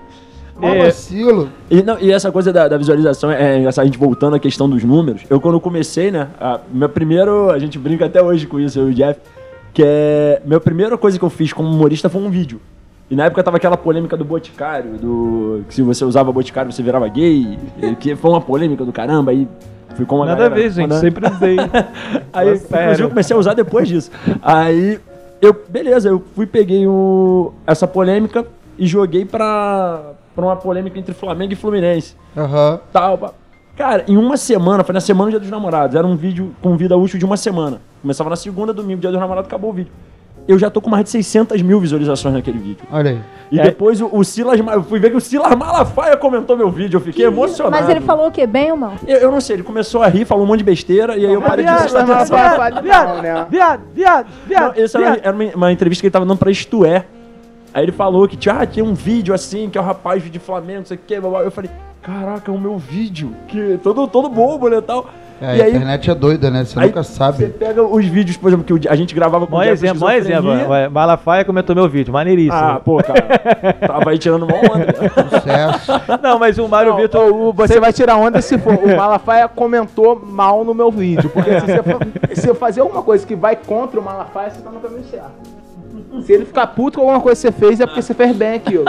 [0.60, 0.86] É.
[0.86, 1.50] vacilo.
[1.70, 4.40] E, não, e essa coisa da, da visualização é, é engraçado, a gente voltando à
[4.40, 5.22] questão dos números.
[5.30, 6.26] Eu, quando comecei, né?
[6.40, 7.48] A, meu primeiro.
[7.50, 9.20] A gente brinca até hoje com isso, eu e o Jeff.
[9.72, 10.42] Que é.
[10.44, 12.60] Minha primeira coisa que eu fiz como humorista foi um vídeo.
[13.08, 15.62] E na época tava aquela polêmica do Boticário, do.
[15.68, 17.56] Que se você usava Boticário você virava gay.
[17.80, 19.32] e que foi uma polêmica do caramba.
[19.88, 20.82] Aí ficou uma Nada a galera ver, gente.
[20.82, 21.56] mandando- Sempre usei.
[22.32, 24.10] Aí, inclusive, eu comecei a usar depois disso.
[24.42, 24.98] Aí,
[25.40, 28.46] eu, beleza, eu fui, peguei o, essa polêmica
[28.78, 32.14] e joguei pra, pra uma polêmica entre Flamengo e Fluminense.
[32.36, 32.80] Aham.
[32.92, 33.32] Tal, pá.
[33.76, 36.76] Cara, em uma semana, foi na semana do Dia dos Namorados, era um vídeo com
[36.76, 37.80] vida útil de uma semana.
[38.02, 39.92] Começava na segunda, domingo, Dia dos Namorados, acabou o vídeo.
[40.48, 42.86] Eu já tô com mais de 600 mil visualizações naquele vídeo.
[42.90, 43.20] Olha aí.
[43.52, 43.64] E É.
[43.64, 47.00] depois o, o Silas, eu fui ver que o Silas Malafaia comentou meu vídeo, eu
[47.02, 47.76] fiquei emocionado.
[47.82, 48.46] Mas ele falou o quê?
[48.46, 48.94] Bem ou mal?
[49.06, 51.32] Eu, eu não sei, ele começou a rir, falou um monte de besteira, e aí
[51.34, 52.36] eu parei de Viado, prestar atenção.
[52.36, 53.46] Viado, viado, né?
[53.50, 55.20] viado, viado, Não, viado, isso era, viado.
[55.26, 57.04] era uma, uma entrevista que ele tava dando pra Isto É.
[57.74, 60.38] Aí ele falou que tinha, ah, tinha um vídeo assim, que é o rapaz de
[60.38, 61.40] Flamengo, não sei o que, blá, blá.
[61.42, 61.70] eu falei,
[62.02, 65.06] caraca, é o meu vídeo, que todo, todo bobo, né, tal.
[65.40, 66.64] É, e a aí, internet é doida, né?
[66.64, 67.46] Você aí nunca você sabe.
[67.46, 70.10] pega os vídeos, por exemplo, que a gente gravava com Bom o Jeff exemplo, bom
[70.10, 70.50] exemplo.
[70.90, 72.54] Malafaia comentou meu vídeo, maneiríssimo.
[72.54, 74.86] Ah, pô, cara, tava aí tirando mó onda.
[75.30, 75.92] Sucesso.
[76.20, 77.32] não, mas o Mário Não, Vitor.
[77.32, 78.74] o- você vai tirar onda se for.
[78.74, 81.30] O Malafaia comentou mal no meu vídeo.
[81.30, 81.98] Porque se você, fa-
[82.34, 85.58] se eu fazer alguma coisa que vai contra o Malafaia, você tá no caminho certo.
[86.22, 88.54] Se ele ficar puto com alguma coisa que você fez, é porque você fez bem
[88.54, 88.84] aquilo.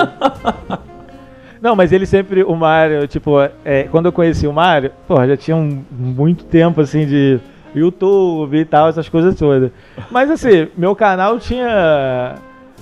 [1.62, 3.32] Não, mas ele sempre, o Mário, tipo,
[3.66, 7.40] é, quando eu conheci o Mário, pô, já tinha um, muito tempo, assim, de
[7.76, 9.72] YouTube e tal, essas coisas todas.
[10.10, 12.36] Mas, assim, meu canal tinha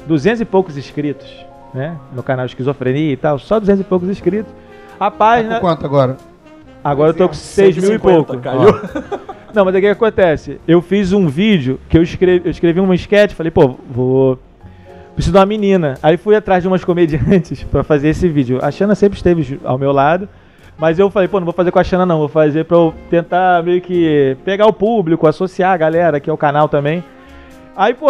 [0.05, 1.27] 200 e poucos inscritos,
[1.73, 1.97] né?
[2.13, 4.53] Meu canal Esquizofrenia e tal, só 200 e poucos inscritos.
[4.99, 5.55] A Tá página...
[5.55, 6.17] com quanto agora?
[6.83, 8.37] Agora eu tô com 6 mil e 150, pouco.
[8.39, 9.19] Caiu.
[9.53, 10.59] Não, mas aí o que acontece?
[10.67, 14.37] Eu fiz um vídeo que eu escrevi, eu escrevi uma sketch, falei, pô, vou,
[15.17, 15.95] preciso de uma menina.
[16.01, 18.59] Aí fui atrás de umas comediantes pra fazer esse vídeo.
[18.61, 20.29] A Xana sempre esteve ao meu lado.
[20.79, 22.93] Mas eu falei, pô, não vou fazer com a Xana não, vou fazer pra eu
[23.09, 27.03] tentar meio que pegar o público, associar a galera, que é o canal também.
[27.75, 28.09] Aí, pô,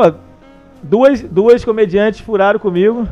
[0.84, 3.08] duas, duas comediantes furaram comigo.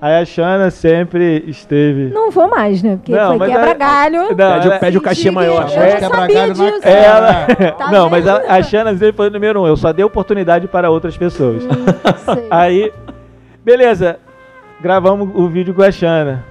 [0.00, 2.10] Aí a Xana sempre esteve.
[2.12, 2.96] Não vou mais, né?
[2.96, 4.18] Porque Não, foi mas quebra-galho.
[4.22, 5.62] Não, Pede, ela- o- pede o cachê maior.
[5.62, 6.80] Eu sabia na disso.
[6.82, 6.90] cara.
[6.92, 7.72] Ela.
[7.72, 8.10] Tá não, vendo?
[8.10, 9.66] mas a, a Xana sempre foi o número um.
[9.66, 11.62] Eu só dei oportunidade para outras pessoas.
[11.62, 12.46] Sei.
[12.50, 12.92] Aí,
[13.66, 14.20] beleza.
[14.80, 16.44] Gravamos o vídeo com a Xana.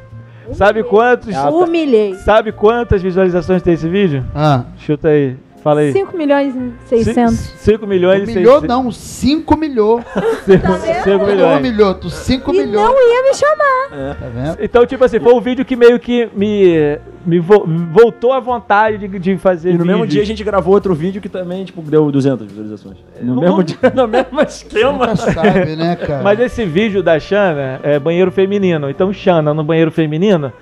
[0.52, 1.34] Sabe quantos.
[1.36, 2.16] Humilhei.
[2.16, 4.24] Sabe quantas visualizações tem esse vídeo?
[4.36, 4.66] Ah.
[4.78, 5.38] Chuta aí.
[5.66, 5.92] Fala aí.
[5.94, 7.34] 5 milhões e 600.
[7.58, 8.68] 5 milhões e Humilhou 600.
[8.70, 10.00] não, 5 milhou.
[10.46, 10.68] 5
[11.18, 11.58] Não milhões.
[11.58, 12.84] humilhou, tu 5 E milhou.
[12.84, 14.16] não ia me chamar.
[14.20, 14.58] Tá vendo?
[14.62, 19.00] Então, tipo assim, foi um vídeo que meio que me, me vo- voltou à vontade
[19.08, 20.14] de, de fazer E no mesmo vídeos.
[20.14, 22.98] dia a gente gravou outro vídeo que também, tipo, deu 200 visualizações.
[23.20, 24.92] No Não- mesmo dia, no mesmo esquema.
[24.92, 26.22] Nunca sabe, né, cara?
[26.22, 28.88] Mas esse vídeo da Xana é banheiro feminino.
[28.88, 30.54] Então, Xana no banheiro feminino.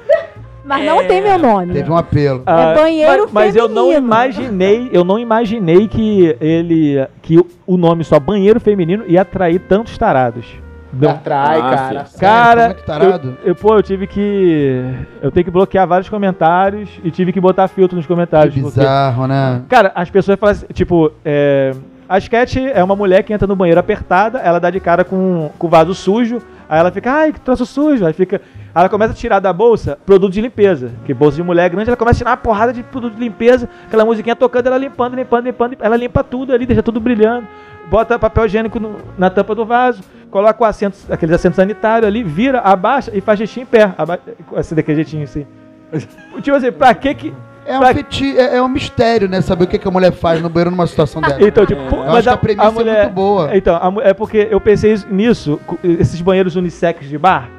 [0.65, 1.73] Mas não tem meu nome.
[1.73, 2.43] Teve um apelo.
[2.45, 7.06] ah, banheiro mas, mas eu não imaginei, eu não imaginei que ele.
[7.21, 10.45] que o- nome só banheiro feminino ia atrair tantos tarados.
[10.93, 11.10] Não.
[11.10, 12.76] Atrai, Ah, cara.
[12.86, 14.84] Cara, eu, eu, pô, eu tive que.
[15.23, 18.54] Eu tenho que bloquear vários comentários e tive que botar filtro nos Que comentários.
[18.54, 19.63] porque- bizarro, né?
[19.67, 21.71] Cara, as pessoas falam assim, tipo, é,
[22.08, 25.49] a sketch é uma mulher que entra no banheiro apertada, ela dá de cara com,
[25.58, 26.39] com o vaso sujo,
[26.73, 28.38] aí ela fica, ai, que troço sujo, aí fica.
[28.73, 30.91] aí Ela começa a tirar da bolsa produto de limpeza.
[31.05, 33.19] Que bolsa de mulher é grande, ela começa a tirar uma porrada de produto de
[33.19, 37.47] limpeza, aquela musiquinha tocando, ela limpando, limpando, limpando, ela limpa tudo ali, deixa tudo brilhando.
[37.89, 42.23] Bota papel higiênico no- na tampa do vaso, coloca o assento, aqueles assentos sanitários ali,
[42.23, 43.93] vira, abaixa e faz jeitinho em pé.
[43.97, 44.19] Aba
[44.55, 45.45] assim, daquele jeitinho assim.
[46.41, 47.33] tipo assim, pra que que.
[47.65, 49.39] É um, pra- feti é, é um mistério, né?
[49.41, 51.41] Saber o que, que a mulher faz no banheiro numa situação dessa.
[51.41, 52.71] Então, tipo, pô, Eu acho que a premissa é
[53.04, 53.56] muito boa.
[53.58, 57.49] Então, a é porque eu pensei isso- nisso, esses banheiros unissex de bar,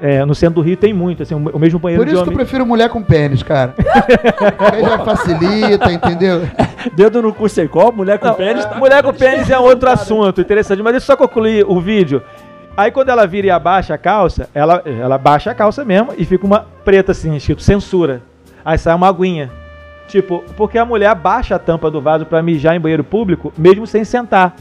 [0.00, 2.30] é, no centro do Rio tem muito, assim, o mesmo banheiro Por isso de que
[2.30, 3.74] eu prefiro mulher com pênis, cara.
[4.72, 6.42] Aí já facilita, entendeu?
[6.94, 8.64] Dedo no cu sem copo, mulher com Não, pênis.
[8.64, 12.22] tá- mulher com pênis é outro assunto interessante, mas deixa eu só concluir o vídeo.
[12.76, 16.24] Aí quando ela vira e abaixa a calça, ela, ela baixa a calça mesmo e
[16.24, 18.22] fica uma preta assim, escrito censura.
[18.68, 19.50] Aí sai uma aguinha.
[20.08, 23.86] Tipo, porque a mulher abaixa a tampa do vaso pra mijar em banheiro público, mesmo
[23.86, 24.54] sem sentar.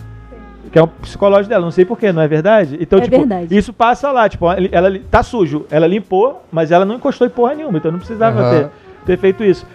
[0.72, 2.78] Que é um psicológico dela, não sei porquê, não é verdade?
[2.80, 3.58] Então, É tipo, verdade.
[3.58, 7.54] isso passa lá, tipo, ela, tá sujo, ela limpou, mas ela não encostou em porra
[7.54, 8.50] nenhuma, então não precisava Aham.
[8.50, 8.70] ter,
[9.06, 9.66] ter feito isso.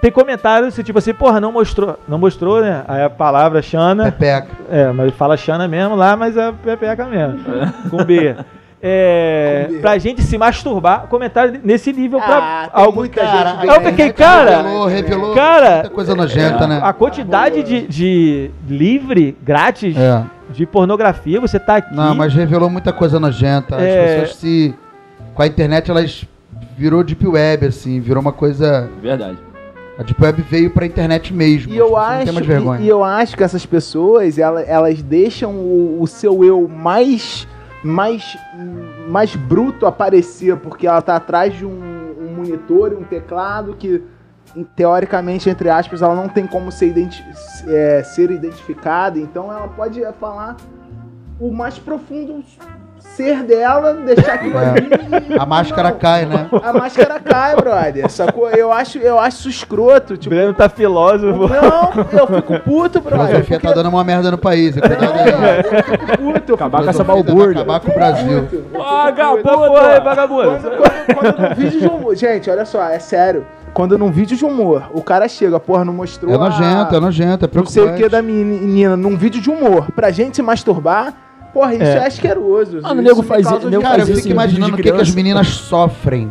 [0.00, 2.84] Tem comentários assim, tipo assim, porra, não mostrou, não mostrou, né?
[2.86, 4.48] Aí a palavra Xana, Pepeca.
[4.70, 7.40] é, mas fala Xana mesmo lá, mas é pepeca mesmo,
[7.90, 8.36] com B.
[8.88, 13.90] É, pra gente se masturbar, comentário nesse nível pra Ah, muita Cara, gente Eu fiquei,
[14.06, 16.80] internet cara, Revelou, revelou cara, muita coisa nojenta, né?
[16.82, 20.22] a quantidade de, de livre, grátis, É.
[20.50, 21.94] de pornografia, você tá aqui.
[21.94, 23.74] Não, mas revelou muita coisa nojenta.
[23.76, 24.06] As É.
[24.20, 24.74] pessoas se.
[25.34, 26.24] Com a internet, elas
[26.78, 28.88] virou Deep Web, assim, virou uma coisa.
[29.02, 29.36] Verdade.
[29.98, 31.72] A Deep Web veio pra internet mesmo.
[31.72, 32.46] E eu as acho, mais
[32.82, 37.48] e, eu acho que essas pessoas, ela- elas deixam o, o seu eu mais,
[37.82, 38.36] mais,
[39.08, 41.70] mais bruto aparecer, porque ela tá atrás de um,
[42.20, 44.02] um monitor e um teclado que,
[44.74, 47.24] teoricamente, entre aspas, ela não tem como ser, identi
[47.66, 50.56] é, ser identificada, então ela pode falar
[51.38, 52.42] o mais profundo
[53.16, 54.68] ser dela, deixar aquilo É.
[54.70, 55.96] ali A máscara não.
[55.98, 56.48] cai, né?
[56.62, 58.10] A máscara cai, brother.
[58.10, 58.50] Sacou?
[58.50, 60.14] Eu acho, eu acho isso escroto.
[60.14, 61.48] O Tipo, Breno tá filósofo.
[61.48, 63.26] não, eu fico puto, A brother.
[63.26, 64.76] filosofia tá dando uma merda no país.
[64.76, 64.82] Aí.
[64.82, 66.52] Eu fico puto.
[66.52, 67.62] eu Acabar com essa balbúrdia.
[67.62, 68.48] Acabar com o Brasil.
[68.72, 69.76] Vagabundo!
[69.76, 70.58] aí, vagabundo.
[70.60, 72.16] Quando, quando, quando num vídeo de humor.
[72.16, 73.46] Gente, olha só, é sério.
[73.72, 76.32] Quando num vídeo de humor, o cara chega, porra, não mostrou.
[76.32, 78.08] É nojento, é a, nojento, é Não sei o que preocupante.
[78.10, 79.88] da menina num vídeo de humor.
[79.94, 81.12] Pra gente se masturbar,
[81.56, 82.06] porra, isso é, É.
[82.06, 82.80] asqueroso.
[82.82, 84.82] Ah, o nego faz- nego de- Cara, eu faz fico isso em imaginando o que,
[84.92, 86.30] que as meninas sofrem.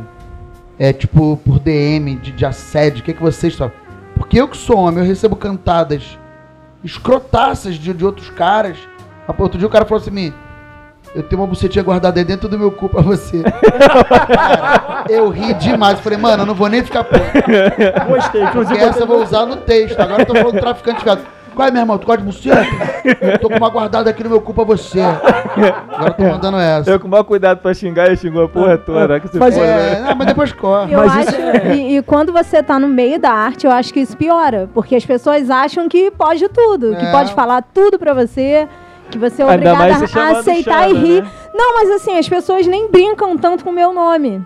[0.77, 3.79] É tipo, por DM, de, de assédio, o que, que vocês sofrem?
[4.15, 6.17] Porque eu que sou homem, eu recebo cantadas
[6.83, 8.77] escrotaças de, de outros caras.
[9.35, 10.33] Pô, Outro dia o cara falou assim: "Me,
[11.15, 13.41] eu tenho uma bucetinha guardada aí dentro do meu cu pra você.
[13.43, 15.99] Cara, eu ri demais.
[15.99, 17.19] Falei, mano, eu não vou nem ficar puto.
[18.07, 18.75] Gostei, inclusive.
[18.77, 19.99] Porque essa eu vou usar no texto.
[19.99, 21.21] Agora eu tô falando do traficante de gado.
[21.55, 21.97] Qual é, meu irmão?
[21.97, 22.65] Tu gosta de buceta?
[23.21, 24.99] Eu tô com uma guardada aqui no meu cu pra você.
[25.01, 26.89] Agora eu tô mandando essa.
[26.91, 29.19] Eu com o maior cuidado pra xingar, ele xingou a porra toda.
[29.19, 29.97] Que se Mas foda, é- né?
[29.97, 30.93] É, não, mas depois corre.
[30.93, 33.71] Eu Mas acho, isso é- e, e quando você tá no meio da arte, eu
[33.71, 34.69] acho que isso piora.
[34.73, 37.11] Porque as pessoas acham que pode tudo, que É.
[37.11, 38.67] pode falar tudo pra você,
[39.09, 41.21] que você é obrigada a aceitar e Xana, rir.
[41.23, 41.29] né?
[41.53, 44.45] Não, mas assim, as pessoas nem brincam tanto com o meu nome.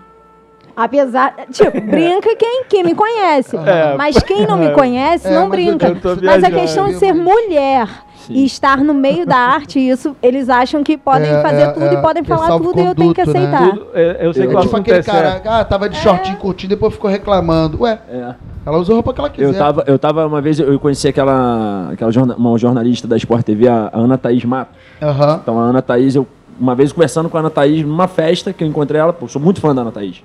[0.76, 1.34] Apesar.
[1.52, 3.56] Tipo, brinca quem, quem me conhece.
[3.56, 3.94] É.
[3.96, 5.86] Mas quem não me conhece É, não mas eu brinca.
[5.88, 7.88] eu tô Mas a questão de ser mulher
[8.28, 11.84] e estar no meio da arte, isso eles acham que podem É, fazer é, tudo
[11.86, 13.28] é, e podem é falar tudo e eu tenho que né?
[13.30, 13.70] aceitar.
[13.70, 16.36] Tudo- é, eu sei Eu- que É tipo aquele é cara, ah, tava de shortinho
[16.36, 17.82] curtindo, depois ficou reclamando.
[17.82, 18.34] Ué, É.
[18.64, 19.48] ela usa a roupa que ela quiser.
[19.48, 23.42] Eu tava, eu tava uma vez, eu conheci aquela, aquela jorna- uma jornalista da Sport
[23.44, 24.76] TV, a Ana Thaís Matos.
[25.02, 25.40] Aham.
[25.42, 26.26] Então a Ana Thaís, eu
[26.60, 29.40] uma vez conversando com a Ana Thaís numa festa que eu encontrei ela, pô, sou
[29.40, 30.22] muito fã da Ana Thaís.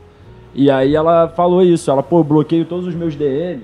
[0.56, 3.64] E aí ela falou isso, ela, pô, eu bloqueio todos os meus DMs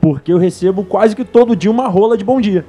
[0.00, 2.66] porque eu recebo quase que todo dia uma rola de bom dia.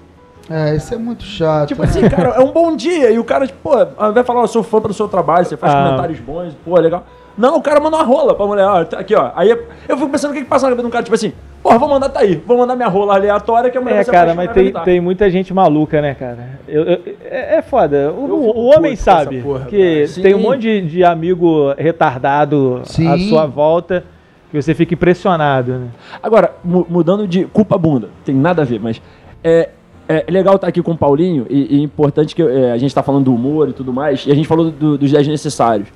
[0.50, 1.70] É, isso é muito chato.
[1.70, 3.10] Tipo assim, cara, é um bom dia.
[3.10, 3.74] E o cara, tipo, pô,
[4.12, 5.84] de falar, eu sou fã do seu trabalho, você faz Ah.
[5.84, 7.04] comentários bons, pô, legal.
[7.38, 9.32] Não, o cara manda uma rola pra mulher, ó, tá aqui, ó.
[9.36, 11.34] Aí eu fico pensando o que que passa na cabeça de um cara, tipo assim,
[11.64, 14.36] porra, vou mandar tá aí, vou mandar minha rola aleatória que a mulher É, cara,
[14.36, 16.60] mas tem, tem muita gente maluca, né, cara?
[16.68, 18.12] Eu- eu- é, é foda.
[18.12, 20.22] O, Eu o homem sabe porra, que cara.
[20.22, 20.44] tem um Sim.
[20.44, 23.30] monte de, de amigo retardado à Sim.
[23.30, 24.04] sua volta
[24.52, 25.88] que você fica impressionado, né?
[26.22, 29.02] Agora, mu- mudando de culpa bunda, tem nada a ver, mas
[29.44, 29.70] é,
[30.08, 33.02] é legal estar aqui com o Paulinho e, e importante que é, a gente tá
[33.02, 35.88] falando do humor e tudo mais, e a gente falou do- dos 10 necessários.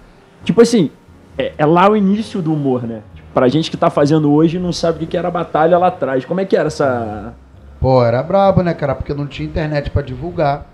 [0.44, 0.90] Tipo assim,
[1.38, 3.02] é, é lá o início do humor, né?
[3.16, 5.88] Tipo, pra gente que tá fazendo hoje não sabe o que era a batalha lá
[5.88, 6.26] atrás.
[6.26, 7.34] Como é que era essa.
[7.80, 8.96] Pô, era brabo, né, cara?
[8.96, 10.66] Porque não tinha internet pra divulgar.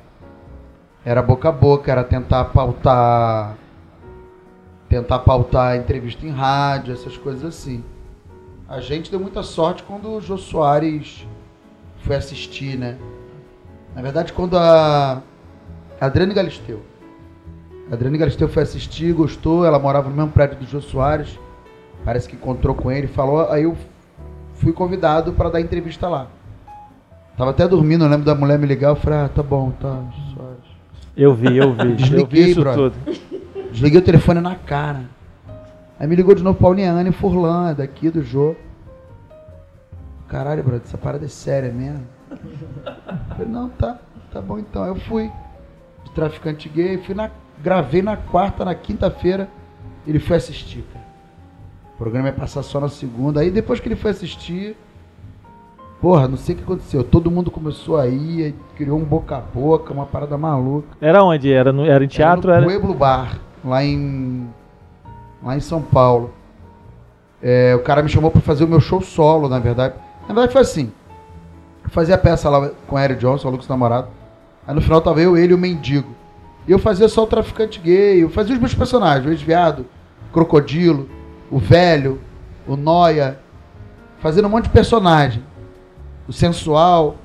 [1.06, 3.56] Era boca a boca, era tentar pautar.
[4.88, 7.84] Tentar pautar entrevista em rádio, essas coisas assim.
[8.69, 11.28] A gente deu muita sorte quando o Jô Soares
[11.99, 12.97] foi assistir, né?
[13.95, 15.21] Na verdade, quando a
[15.99, 16.82] Adriane Galisteu.
[17.89, 21.39] A Adriane Galisteu foi assistir, gostou, ela morava no mesmo prédio do Jô Soares.
[22.04, 23.76] Parece que encontrou com ele, falou, aí eu
[24.56, 26.28] fui convidado para dar entrevista lá.
[27.38, 30.04] Tava até dormindo, eu lembro da mulher me ligar, eu falei, ah, tá bom, tá,
[30.34, 30.74] Soares.
[31.15, 31.80] Eu vi, eu vi.
[31.82, 32.91] eu vi Desliguei, isso brother.
[32.91, 33.19] tudo.
[33.72, 35.06] Desliguei o telefone na cara.
[36.00, 38.56] Aí me ligou de novo Paulinha Anne Furlan, daqui do Jô.
[40.28, 42.06] Caralho, brother, essa parada é séria mesmo.
[42.32, 44.00] Eu falei, não, tá,
[44.32, 44.86] tá bom então.
[44.86, 45.32] Eu fui
[46.04, 47.30] de traficante gay, fui na,
[47.63, 49.47] gravei na quarta, na quinta-feira,
[50.06, 51.06] ele foi assistir, cara.
[51.95, 53.39] O programa ia passar só na segunda.
[53.39, 54.76] Aí depois que ele foi assistir,
[56.02, 57.04] porra, não sei o que aconteceu.
[57.04, 60.89] Todo mundo começou a ir, aí criou um boca a boca, uma parada maluca.
[60.99, 61.52] Era onde?
[61.52, 62.52] Era, no, era em teatro?
[62.52, 64.49] Era no Pueblo Bar, lá em
[65.41, 66.34] lá em São Paulo.
[67.41, 69.95] É, o cara me chamou pra fazer o meu show solo, na verdade.
[70.21, 70.91] Na verdade foi assim.
[71.84, 74.08] Eu fazia a peça lá com o Eric Johnson, o Lucas Namorado.
[74.65, 76.22] Aí no final tava eu, ele e o Mendigo.
[76.67, 79.86] E eu fazia só o traficante gay, eu fazia os meus personagens, o ex-viado,
[80.32, 81.10] Crocodilo,
[81.52, 82.19] o velho,
[82.67, 83.38] o Noia,
[84.19, 85.43] fazendo um monte de personagem.
[86.28, 87.17] O sensual.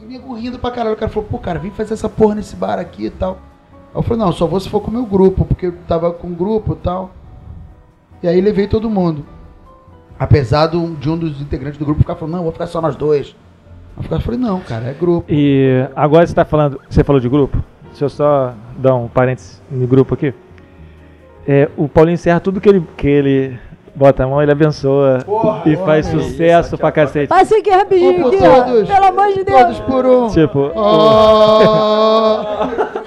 [0.00, 0.94] E o nego rindo pra caralho.
[0.94, 3.38] O cara falou, pô, cara, vem fazer essa porra nesse bar aqui e tal.
[3.92, 6.12] Aí eu falei, não, só vou se for com o meu grupo, porque eu tava
[6.12, 7.10] com um grupo e tal.
[8.22, 9.26] E aí levei todo mundo.
[10.18, 12.94] Apesar do- de um dos integrantes do grupo ficar falando, não, vou ficar só nós
[12.94, 13.34] dois.
[14.10, 15.26] Eu falei, não, cara, é grupo.
[15.28, 16.80] E agora você tá falando.
[16.88, 17.62] Você falou de grupo?
[17.96, 20.34] Deixa eu só dar um parênteses no grupo aqui.
[21.48, 23.58] É, o Paulinho Serra, tudo que ele, que ele
[23.94, 25.20] bota a mão, ele abençoa
[25.64, 27.26] e faz porra, sucesso isso, pra cacete.
[27.28, 28.64] Passa aqui rapidinho, aqui, ó.
[28.64, 28.86] todos.
[28.86, 29.60] Pelo amor de Deus.
[29.62, 30.28] Todos por um.
[30.28, 30.72] Tipo, o,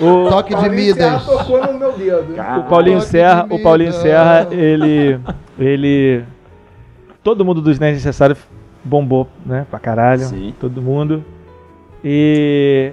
[0.01, 1.23] Oh, o- toque de Midas.
[1.23, 2.33] tocou no meu dedo.
[2.33, 3.93] o Paulinho Toque de Serra, o Paulinho.
[3.93, 5.19] Serra, ele.
[5.59, 6.23] ele.
[7.23, 8.39] Todo mundo dos Nerds Necessários
[8.83, 9.67] bombou, né?
[9.69, 10.21] Pra caralho.
[10.23, 10.51] Sim.
[10.59, 11.23] Todo mundo.
[12.03, 12.91] E.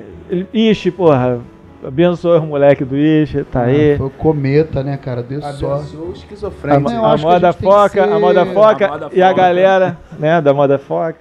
[0.53, 1.41] Ixi, porra.
[1.87, 3.95] Abençoa o moleque do Ixi, tá aí.
[3.95, 5.23] Ah, Foi o cometa, né, cara?
[5.23, 5.65] Deu sorte.
[5.65, 6.91] Abençoa o A, esquizofrênico.
[6.91, 9.41] a a moda que foca, a moda foca A moda e a foca.
[9.41, 11.17] galera, né, da moda foca.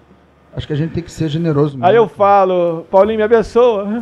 [0.57, 1.85] Acho que a gente tem que ser generoso mesmo.
[1.85, 4.01] Aí eu falo, Paulinho me abençoa.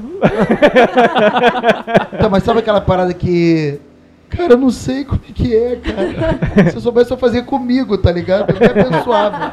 [2.14, 3.82] Então, mas sabe aquela parada que.
[4.30, 6.70] Cara, eu não sei como é que é, cara.
[6.72, 8.52] Se eu soubesse, eu fazia comigo, tá ligado?
[8.52, 9.52] Eu me abençoava.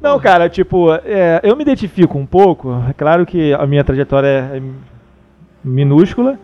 [0.00, 2.72] Não, cara, tipo, é, eu me identifico um pouco.
[2.88, 4.62] É claro que a minha trajetória é
[5.66, 6.38] minúscula,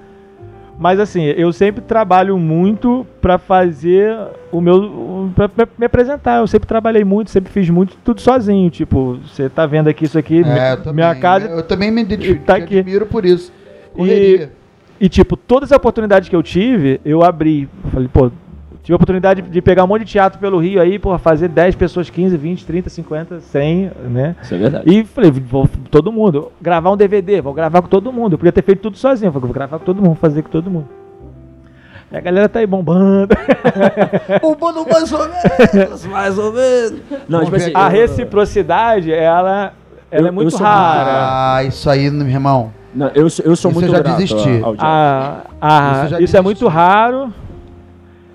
[0.79, 4.17] mas assim, eu sempre trabalho muito pra fazer
[4.51, 5.31] o meu.
[5.35, 6.39] Pra, me apresentar.
[6.41, 8.69] Eu sempre trabalhei muito, sempre fiz muito, tudo sozinho.
[8.71, 11.47] Tipo, você tá vendo aqui isso aqui, É, também, minha casa.
[11.47, 12.81] Eu também me identifico, tá aqui.
[12.81, 13.53] admiro por isso.
[13.95, 14.51] Correria.
[15.01, 17.69] E, tipo, todas as oportunidades que eu tive, eu abri.
[17.93, 18.31] Falei, pô,
[18.83, 21.75] tive a oportunidade de pegar um monte de teatro pelo Rio aí, porra, fazer 10
[21.77, 24.37] pessoas, 15, 20, 30, 50, 100, né?
[24.43, 24.85] Isso é verdade.
[24.91, 28.33] E falei, vou, todo mundo, gravar um DVD, vou gravar com todo mundo.
[28.35, 30.51] Eu podia ter feito tudo sozinho, falei, vou gravar com todo mundo, vou fazer com
[30.51, 30.89] todo mundo.
[32.11, 33.35] E a galera tá aí bombando.
[34.43, 36.93] Bombando mais ou menos, mais ou menos.
[37.29, 37.71] Não, Vamos tipo assim.
[37.75, 39.73] A reciprocidade, ela,
[40.11, 41.55] ela Eu- é muito rara.
[41.57, 42.71] Ah, isso aí, meu irmão.
[42.95, 44.61] Não, eu, sou- eu sou Isso muito eu já grato desisti.
[44.63, 44.85] ao- ao Jeff.
[44.85, 47.33] A, a- Isso já isso é muito raro.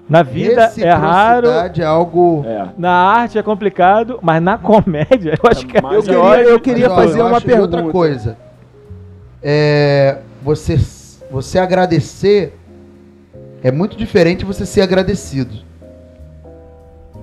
[0.10, 1.48] Na vida é raro.
[1.48, 2.44] Reciprocidade é algo.
[2.46, 2.70] É.
[2.78, 6.50] Na arte é complicado, mas na comédia eu acho que é Mas Eu eu queria,
[6.50, 7.78] eu queria Mas, ó, fazer eu uma pergunta.
[7.78, 8.38] Outra coisa.
[9.44, 10.80] é, você,
[11.30, 12.58] você agradecer
[13.62, 15.66] é muito diferente você ser agradecido.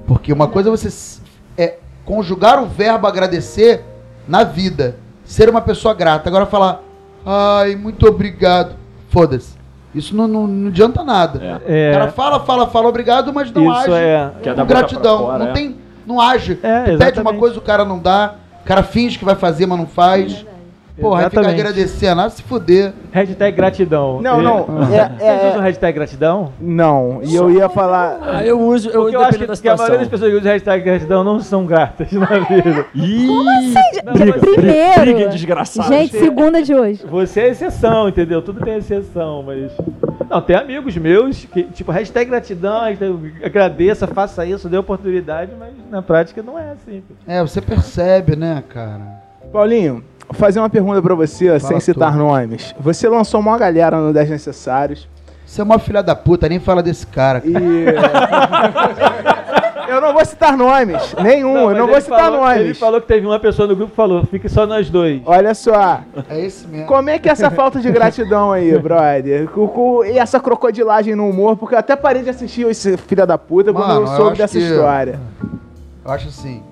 [0.06, 1.20] Porque uma coisa é você
[1.56, 3.82] é conjugar o verbo agradecer
[4.28, 6.28] na vida, ser uma pessoa grata.
[6.28, 6.82] Agora falar,
[7.24, 8.74] ai, muito obrigado.
[9.08, 9.63] Foda-se.
[9.94, 11.60] Isso não, não, não adianta nada.
[11.66, 11.90] É.
[11.90, 14.30] O cara fala, fala, fala obrigado, mas não Isso age é.
[14.42, 15.18] É com gratidão.
[15.18, 15.52] fora, não é.
[15.52, 15.76] tem,
[16.06, 16.58] não age.
[16.62, 18.34] É, pede uma coisa, o cara não dá.
[18.62, 20.44] O cara finge que vai fazer, mas não faz.
[21.00, 21.60] Porra, aí fica Exatamente.
[21.60, 22.92] agradecendo, ah, se fuder.
[23.10, 24.20] Hashtag gratidão.
[24.22, 24.42] Não, É.
[24.44, 24.58] não.
[24.60, 26.52] É, Vocês é- usam hashtag gratidão?
[26.60, 28.18] não, e eu ia falar.
[28.22, 30.52] Ah, eu uso, eu Porque eu acho que, que a maioria das pessoas que usam
[30.52, 32.86] hashtag gratidão não são gratas na vida.
[32.94, 35.00] Ih, Não, briga, mas- Primeiro.
[35.00, 35.88] briga desgraçada.
[35.88, 37.04] Gente, segunda de hoje.
[37.10, 38.40] Você é exceção, entendeu?
[38.40, 39.72] Tudo tem exceção, mas.
[40.30, 45.70] Não, tem amigos meus que, tipo, hashtag gratidão, hashtag agradeça, faça isso, dê oportunidade, mas
[45.90, 47.02] na prática não é assim.
[47.26, 49.24] É, você percebe, né, cara?
[49.52, 52.22] Paulinho, fazer uma pergunta pra você, sem citar tudo.
[52.24, 52.74] nomes.
[52.80, 55.08] Você lançou uma galera no 10 Necessários.
[55.46, 57.40] Você é uma filha da puta, nem fala desse cara.
[57.40, 57.52] cara.
[57.52, 57.84] E.
[59.90, 62.78] eu não vou citar nomes, nenhum, eu mas não vou ele citar falou- Ele nomes.
[62.78, 65.20] falou que teve uma pessoa no grupo que falou, fique só nós dois.
[65.24, 66.86] Olha só, É esse mesmo.
[66.86, 69.48] como é que é essa falta de gratidão aí, brother?
[70.12, 73.72] E essa crocodilagem no humor, porque eu até parei de assistir esse filho da puta
[73.72, 75.20] quando Mano, eu eu soube acho dessa que- história.
[76.04, 76.62] Eu acho assim.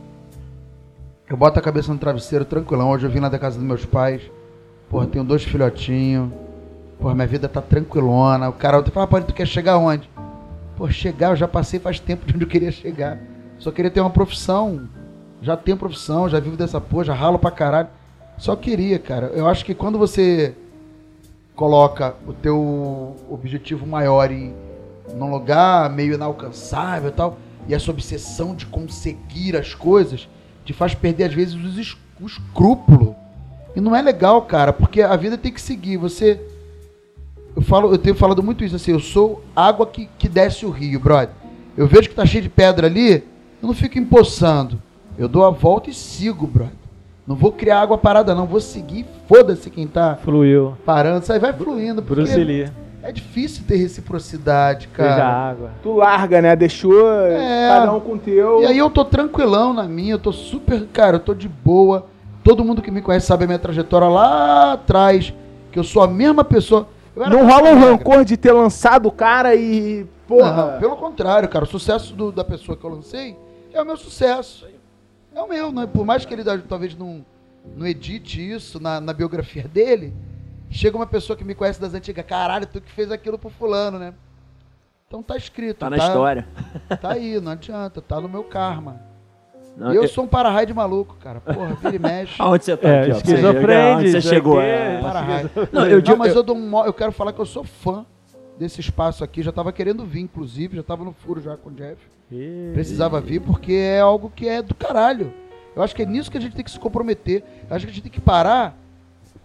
[1.33, 2.91] Eu boto a cabeça no travesseiro tranquilão.
[2.91, 4.21] Hoje eu vim lá da casa dos meus pais.
[4.91, 6.31] Porra, tenho dois filhotinhos.
[7.01, 8.51] Porra, minha vida tá tranquilona.
[8.51, 10.11] O cara fala, ah, pai, tu quer chegar onde?
[10.77, 13.19] Pô, chegar, eu já passei faz tempo de onde eu queria chegar.
[13.59, 14.87] Só queria ter uma profissão.
[15.41, 17.89] Já tenho profissão, já vivo dessa porra, já ralo pra caralho.
[18.37, 19.29] Só queria, cara.
[19.29, 20.55] Eu acho que quando você
[21.57, 24.55] coloca o teu objetivo maior em
[25.15, 30.29] num lugar meio inalcançável e tal, e essa obsessão de conseguir as coisas
[30.65, 33.17] te faz perder às vezes os o escrúpulo.
[33.75, 35.97] E não é legal, cara, porque a vida tem que seguir.
[35.97, 36.41] Você
[37.55, 40.71] eu falo, eu tenho falado muito isso assim, eu sou água que, que desce o
[40.71, 41.35] rio, brother.
[41.77, 44.81] Eu vejo que tá cheio de pedra ali, eu não fico empoçando.
[45.19, 46.75] Eu dou a volta e sigo, brother.
[47.27, 48.47] Não vou criar água parada, não.
[48.47, 50.77] Vou seguir, foda-se quem tá Fluiu.
[50.85, 51.23] parando.
[51.23, 52.03] Isso aí vai fluindo.
[52.03, 52.69] Bruce Lee.
[53.03, 55.25] É difícil ter reciprocidade, cara.
[55.27, 55.71] água.
[55.83, 56.55] Tu larga, né?
[56.55, 57.69] Deixou É.
[57.69, 58.63] cada um com o teu.
[58.63, 62.07] E aí eu tô tranquilão na minha, eu tô super, cara, eu tô de boa.
[62.45, 65.35] Todo mundo que me conhece sabe a minha trajetória lá atrás,
[65.73, 66.89] que eu sou a mesma pessoa.
[67.17, 70.07] Não rola um rancor de ter lançado o cara e.
[70.27, 70.73] Porra.
[70.73, 73.37] Não, pelo contrário, cara, o sucesso do- da pessoa que eu lancei
[73.73, 74.67] é o meu sucesso.
[75.35, 75.87] É o meu, né?
[75.93, 77.25] Por mais que ele talvez não,
[77.77, 80.15] não edite isso na, na biografia dele,
[80.73, 83.99] chega uma pessoa que me conhece das antigas, caralho, tu que fez aquilo pro fulano,
[83.99, 84.15] né?
[85.07, 85.79] Então tá escrito.
[85.79, 86.47] Tá na história.
[87.01, 89.01] Tá aí, não adianta, tá no meu karma.
[89.77, 91.41] Não, eu eu- sou um para-raio de maluco, cara.
[91.41, 92.35] Porra, vira e mexe.
[92.41, 93.17] Aonde você tá É, aqui, ó?
[93.17, 94.61] esquizofrênico, Onde você chegou?
[94.61, 94.97] é.
[95.01, 95.01] é-.
[95.73, 98.05] Não, eu Não, mas eu- dou um eu quero falar que eu sou fã
[98.59, 99.43] desse espaço aqui.
[99.43, 101.99] Já tava querendo vir, inclusive, já tava no furo já com o Jeff.
[102.73, 105.33] Precisava vir porque é algo que é do caralho.
[105.75, 107.43] Eu acho que é nisso que a gente tem que se comprometer.
[107.69, 108.77] Eu acho que a gente tem que parar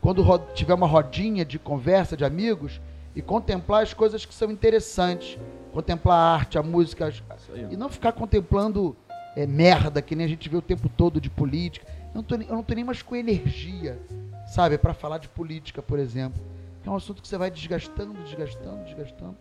[0.07, 2.79] quando tiver uma rodinha de conversa de amigos
[3.13, 5.37] e contemplar as coisas que são interessantes.
[5.73, 7.13] Contemplar a arte, a música.
[7.69, 8.95] E não ficar contemplando
[9.35, 11.85] é, merda que nem a gente vê o tempo todo de política.
[12.13, 13.99] Eu não tô, nem- eu não tô nem mais com energia,
[14.47, 14.77] sabe?
[14.77, 16.41] para falar de política, por exemplo.
[16.81, 19.35] Que é um assunto que você vai desgastando, desgastando, desgastando.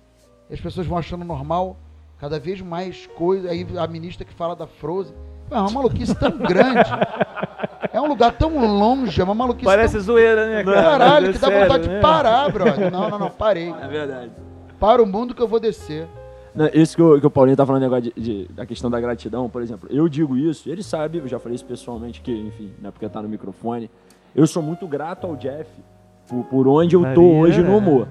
[0.51, 1.77] E as pessoas vão achando normal
[2.19, 3.51] cada vez mais coisa.
[3.53, 5.15] Aí a ministra que fala da Frozen.
[5.49, 6.91] É uma maluquice tão grande.
[7.93, 10.73] É um lugar tão longe, é uma maluquice Parece zoeira, né, tão...
[10.75, 10.87] cara?
[10.99, 11.95] Caralho, que dá sério, vontade né?
[11.97, 12.91] de parar, brother.
[12.91, 13.71] Não, não, não, parei.
[13.83, 14.31] É verdade.
[14.79, 16.07] Para o mundo que eu vou descer.
[16.55, 18.99] Não, isso que o, que o Paulinho tá falando, negócio de, de- da questão da
[19.01, 19.89] gratidão, por exemplo.
[19.93, 23.07] Eu digo isso, ele sabe, eu já falei isso pessoalmente, que, enfim, não é porque
[23.09, 23.91] tá no microfone.
[24.35, 25.69] Eu sou muito grato ao Jeff
[26.29, 27.41] por, por onde eu tô Maria.
[27.41, 28.09] hoje no humor.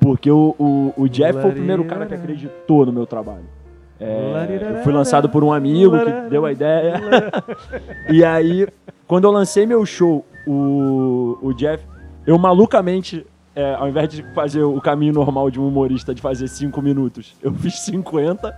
[0.00, 3.44] Porque o, o, o Jeff foi o primeiro cara que acreditou no meu trabalho.
[4.06, 6.94] É, fui lançado por um amigo que deu a ideia.
[8.10, 8.68] e aí,
[9.06, 11.82] quando eu lancei meu show, o, o Jeff,
[12.26, 13.26] eu malucamente,
[13.56, 17.34] é, ao invés de fazer o caminho normal de um humorista de fazer cinco minutos,
[17.42, 18.54] eu fiz 50,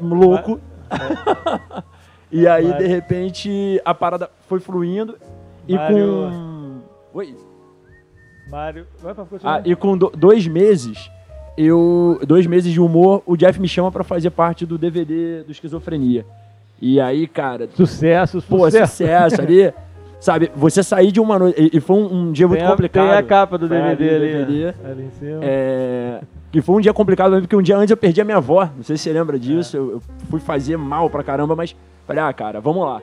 [0.00, 0.60] louco.
[2.30, 2.78] e aí, Mário.
[2.78, 5.16] de repente, a parada foi fluindo
[5.68, 5.96] e Mário.
[5.96, 6.80] com.
[7.14, 7.36] Oi.
[8.50, 11.10] Mário, vai pra Ah, e com do- dois meses,
[11.56, 12.20] eu.
[12.26, 16.24] Dois meses de humor, o Jeff me chama pra fazer parte do DVD do Esquizofrenia.
[16.80, 18.92] E aí, cara, Sucesso, pô, sucesso.
[18.96, 19.72] sucesso ali.
[20.18, 21.60] Sabe, você sair de uma noite.
[21.60, 23.08] E, e foi um, um dia muito Tem a, complicado.
[23.08, 24.28] tem a capa do DVD ali.
[24.44, 24.66] DVD.
[24.84, 24.88] ó.
[24.90, 25.40] Ali em cima.
[25.42, 26.20] É,
[26.52, 28.68] que foi um dia complicado mesmo, porque um dia antes eu perdi a minha avó.
[28.76, 29.76] Não sei se você lembra disso.
[29.76, 31.74] Eu, eu fui fazer mal pra caramba, mas
[32.06, 33.02] falei, ah, cara, vamos lá.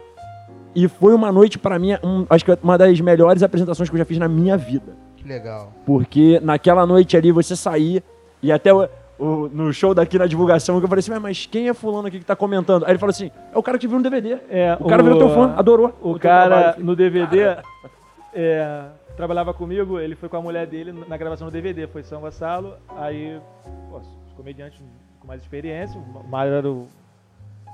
[0.73, 3.99] E foi uma noite pra mim, um- acho que uma das melhores apresentações que eu
[3.99, 4.95] já fiz na minha vida.
[5.17, 5.73] Que legal.
[5.85, 8.01] Porque naquela noite ali você saía
[8.41, 8.87] e até o-
[9.17, 12.25] o- no show daqui na divulgação eu falei assim, "Mas- quem é fulano aqui que
[12.25, 12.85] tá comentando?
[12.85, 14.37] Aí ele falou assim, é o cara que viu no DVD.
[14.49, 15.93] É, O cara virou teu fã, adorou.
[16.01, 17.57] O cara no DVD
[18.33, 18.85] é,
[19.17, 22.73] trabalhava comigo, ele foi com a mulher dele na gravação do DVD, foi São Gonçalo,
[22.97, 23.39] aí
[23.89, 24.79] pô, os comediantes
[25.19, 26.87] com mais experiência, o Mário era o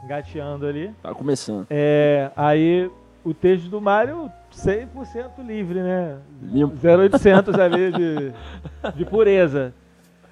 [0.03, 0.91] engateando ali.
[1.01, 1.67] Tá começando.
[1.69, 2.89] É, aí
[3.23, 6.17] o texto do Mário 100% livre, né?
[6.41, 6.75] Limpo.
[6.75, 8.33] 0800 ali de,
[8.95, 9.73] de pureza.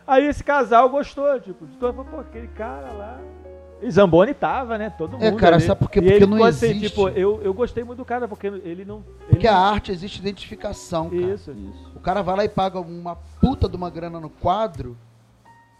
[0.06, 3.20] Aí esse casal gostou, tipo, de todo, pô, aquele cara lá.
[3.82, 4.89] E Zamboni tava, né?
[4.89, 5.24] Todo mundo.
[5.24, 5.66] É, cara, ali.
[5.66, 6.01] sabe por quê?
[6.01, 6.89] Porque ele não assim, existe.
[6.89, 8.97] tipo, eu, eu gostei muito do cara, porque ele não.
[9.24, 11.22] Ele Porque a não- arte existe identificação, cara.
[11.34, 11.51] Isso.
[11.95, 14.97] O cara vai lá e paga uma puta de uma grana no quadro,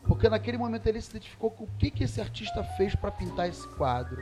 [0.06, 3.48] porque naquele momento ele se identificou com o que, que esse artista fez pra pintar
[3.48, 4.22] esse quadro.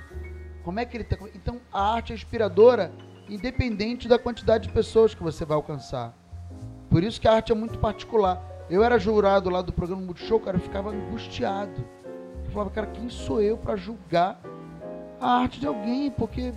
[0.64, 1.18] Como é que ele tá.
[1.34, 2.92] Então a arte é inspiradora,
[3.28, 6.14] independente da quantidade de pessoas que você vai alcançar.
[6.88, 8.51] Por isso que a arte é muito particular.
[8.72, 11.84] Eu era jurado lá do programa Multishow, cara, eu ficava angustiado.
[12.46, 14.40] Eu falava, cara, quem sou eu pra julgar
[15.20, 16.10] a arte de alguém?
[16.10, 16.54] Porque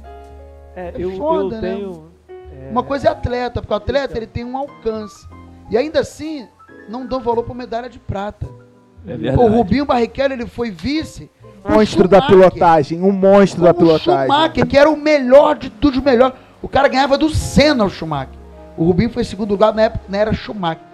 [0.76, 1.74] É, É eu, foda, eu né?
[1.74, 2.10] tenho.
[2.28, 5.26] é, Uma coisa é atleta, porque o atleta ele tem um alcance.
[5.70, 6.46] E ainda assim,
[6.88, 8.46] não dão valor para medalha de prata.
[9.06, 9.48] É O.
[9.48, 11.28] Rubinho Barrichello ele foi vice.
[11.68, 14.30] Monstro da pilotagem, um monstro da Como o pilotagem.
[14.32, 16.34] Schumacher, que era o melhor de tudo, o melhor.
[16.62, 18.34] O cara ganhava do Senna, o Schumacher.
[18.76, 20.93] O Rubinho foi segundo lugar, na época não era Schumacher.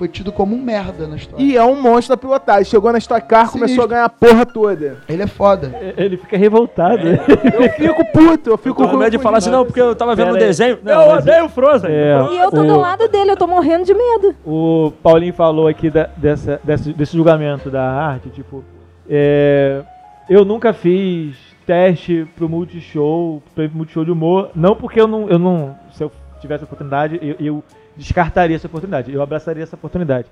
[0.00, 1.44] Foi tido como um merda na história.
[1.44, 2.64] E é um monstro da pilotagem.
[2.64, 4.96] Chegou na Stock Car, começou a ganhar a porra toda.
[5.06, 5.78] Ele é foda.
[5.94, 7.04] Ele fica revoltado.
[7.04, 7.18] né?
[7.52, 10.30] Eu fico puto, eu fico Com medo de falar assim, não, porque eu tava vendo
[10.30, 10.40] o aí.
[10.40, 10.78] desenho.
[10.82, 11.90] Não, eu mas- odeio o Frozen.
[11.90, 12.16] É.
[12.32, 14.34] E eu tô O- do lado dele, eu tô morrendo de medo.
[14.42, 18.64] O Paulinho falou aqui da- dessa, desse, desse julgamento da arte, tipo,
[19.06, 19.82] é,
[20.30, 21.36] eu nunca fiz
[21.66, 26.10] teste pro multishow, pro multishow de humor, não porque eu não, eu não se eu
[26.40, 27.64] tivesse a oportunidade, eu, eu
[28.00, 30.26] descartaria essa oportunidade, eu abraçaria essa oportunidade.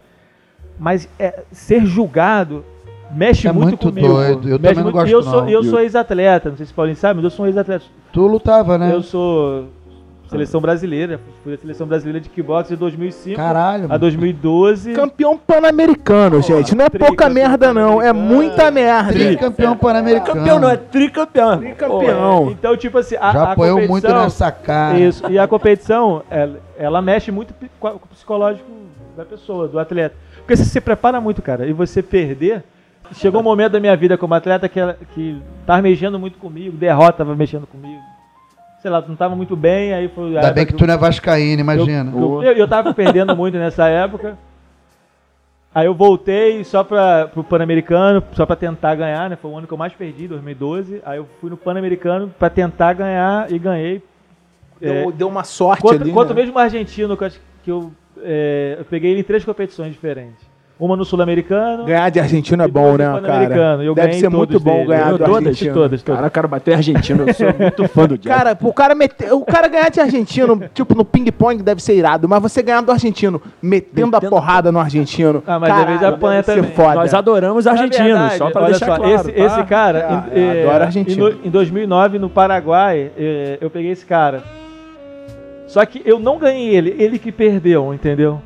[0.78, 2.64] Mas é, ser julgado
[3.12, 4.08] mexe É muito, muito comigo.
[4.08, 5.48] doido, eu mexe também não muito- gosto e eu sou, não.
[5.48, 7.84] eu sou ex-atleta, não sei se o Paulinho sabe, mas eu sou um ex-atleta.
[8.12, 8.92] Tu lutava, né?
[8.92, 9.66] Eu sou
[10.28, 13.84] seleção brasileira, fui da seleção brasileira de kickbox de 2005 Caralho.
[13.84, 14.00] a mano.
[14.00, 14.92] 2012.
[14.92, 16.74] Campeão pan-americano, gente.
[16.74, 18.00] Não é pouca merda, não.
[18.00, 19.12] É muita merda.
[19.12, 20.34] Tricampeão pan-americano.
[20.40, 21.58] Campeão não, é tricampeão.
[21.58, 22.50] Tricampeão.
[22.50, 24.98] Então, tipo assim, a, Já a apoiou muito nessa cara.
[24.98, 28.68] Isso, e a competição, ela, ela mexe muito com o psicológico
[29.16, 30.14] da pessoa, do atleta.
[30.36, 32.62] Porque você se prepara muito, cara, e você perder.
[33.12, 36.76] Chegou um momento da minha vida como atleta que, ela- que tava mexendo muito comigo,
[36.76, 38.02] derrota tava mexendo comigo.
[38.80, 40.36] Sei lá, não tava muito bem, aí foi.
[40.36, 42.12] Ainda bem que tu não é vascaíno, imagina.
[42.14, 44.38] eu, eu, eu tava perdendo muito nessa época.
[45.74, 49.36] Aí eu voltei só para pro Pan-Americano, só pra tentar ganhar, né?
[49.36, 51.02] Foi o ano que eu mais perdi, 2012.
[51.04, 54.02] Aí eu fui no Pan-Americano pra tentar ganhar e ganhei.
[54.80, 56.12] É, Deu, deu uma sorte Quanto, ali.
[56.12, 56.40] quanto né?
[56.40, 57.30] mesmo o argentino, que eu,
[57.64, 60.47] que eu, é, eu peguei ele em três competições diferentes.
[60.80, 61.84] Uma no Sul-Americano.
[61.86, 63.82] Ganhar de argentino é bom, né, cara?
[63.82, 64.86] Eu Deve ser muito bom dele.
[64.86, 65.74] ganhar Eu do todas, argentino.
[65.74, 66.16] todas, todas.
[66.18, 68.16] Cara, o cara bateu argentino, eu sou muito fã do.
[68.16, 72.28] Cara, o cara meter, o cara ganhar de argentino, tipo no ping-pong deve ser irado,
[72.28, 75.42] mas você ganhar do argentino metendo, a Metendo- porrada no argentino.
[75.44, 76.76] Ah, mas vezes caralho, apanha deve ser também.
[76.76, 76.94] Foda.
[76.94, 79.14] Nós adoramos argentinos, verdade, só pra deixar só, claro.
[79.14, 79.44] Esse, tá?
[79.46, 81.28] esse cara, em, eu eh, adoro argentino.
[81.42, 84.44] em em 2009, no Paraguai, eh, eu peguei esse cara.
[85.66, 88.40] Só que eu não ganhei ele, ele que perdeu, entendeu?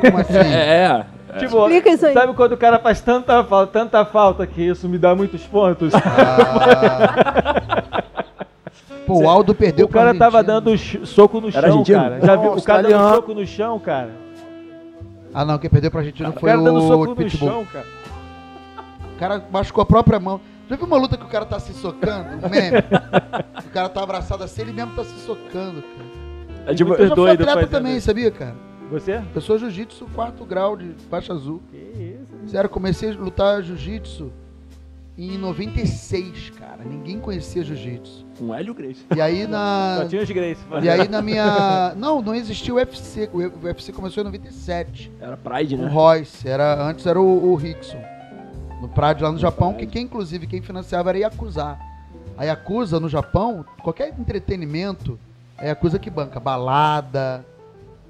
[0.00, 0.32] Como assim?
[0.38, 1.04] É, é.
[1.38, 2.14] Tipo, Explica isso aí.
[2.14, 5.92] sabe quando o cara faz tanta falta, tanta falta que isso me dá muitos pontos?
[5.94, 7.82] Ah.
[9.06, 10.76] Pô, o Aldo perdeu o cara tava dando
[11.06, 11.98] soco no Era chão, argentino?
[12.00, 12.20] cara.
[12.20, 14.10] Já Não, viu o cara dando soco no chão, cara?
[15.34, 17.48] Ah, não, quem perdeu pra Argentina O foi cara dando o soco no Pitbull.
[17.48, 17.86] chão, cara.
[19.16, 20.40] O cara machucou a própria mão.
[20.68, 22.28] Já viu uma luta que o cara tá se socando?
[22.46, 22.78] Um meme?
[23.66, 26.10] o cara tá abraçado assim, ele mesmo tá se socando, cara.
[26.66, 28.06] É tipo, Muito Eu já fui doido atleta também, isso.
[28.06, 28.54] sabia, cara?
[28.90, 29.22] Você?
[29.34, 31.60] Eu sou jiu-jitsu quarto grau de faixa azul.
[31.70, 32.50] Que isso?
[32.50, 34.32] Sério, comecei a lutar jiu-jitsu
[35.16, 36.82] em 96, cara.
[36.84, 38.24] Ninguém conhecia jiu-jitsu.
[38.38, 39.04] com Hélio Grace.
[39.14, 39.98] E aí na...
[40.02, 40.60] Só tinha os Grace.
[40.82, 41.94] E aí na minha...
[41.96, 43.28] Não, não existia o UFC.
[43.32, 45.12] O UFC começou em 97.
[45.20, 45.88] Era Pride, O né?
[45.88, 46.48] Royce.
[46.48, 48.00] Era, antes era o, o Rickson.
[48.80, 51.76] No Pride lá no Japão, que quem, inclusive, quem financiava era Yakuza.
[52.36, 55.18] A Yakuza no Japão, qualquer entretenimento,
[55.58, 56.40] é a Yakuza que banca.
[56.40, 57.44] Balada,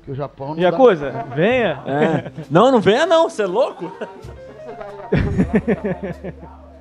[0.03, 1.11] que o Japão não E a dá- coisa?
[1.35, 1.83] Venha.
[1.87, 2.33] É.
[2.51, 3.91] Não, não venha não, você é louco?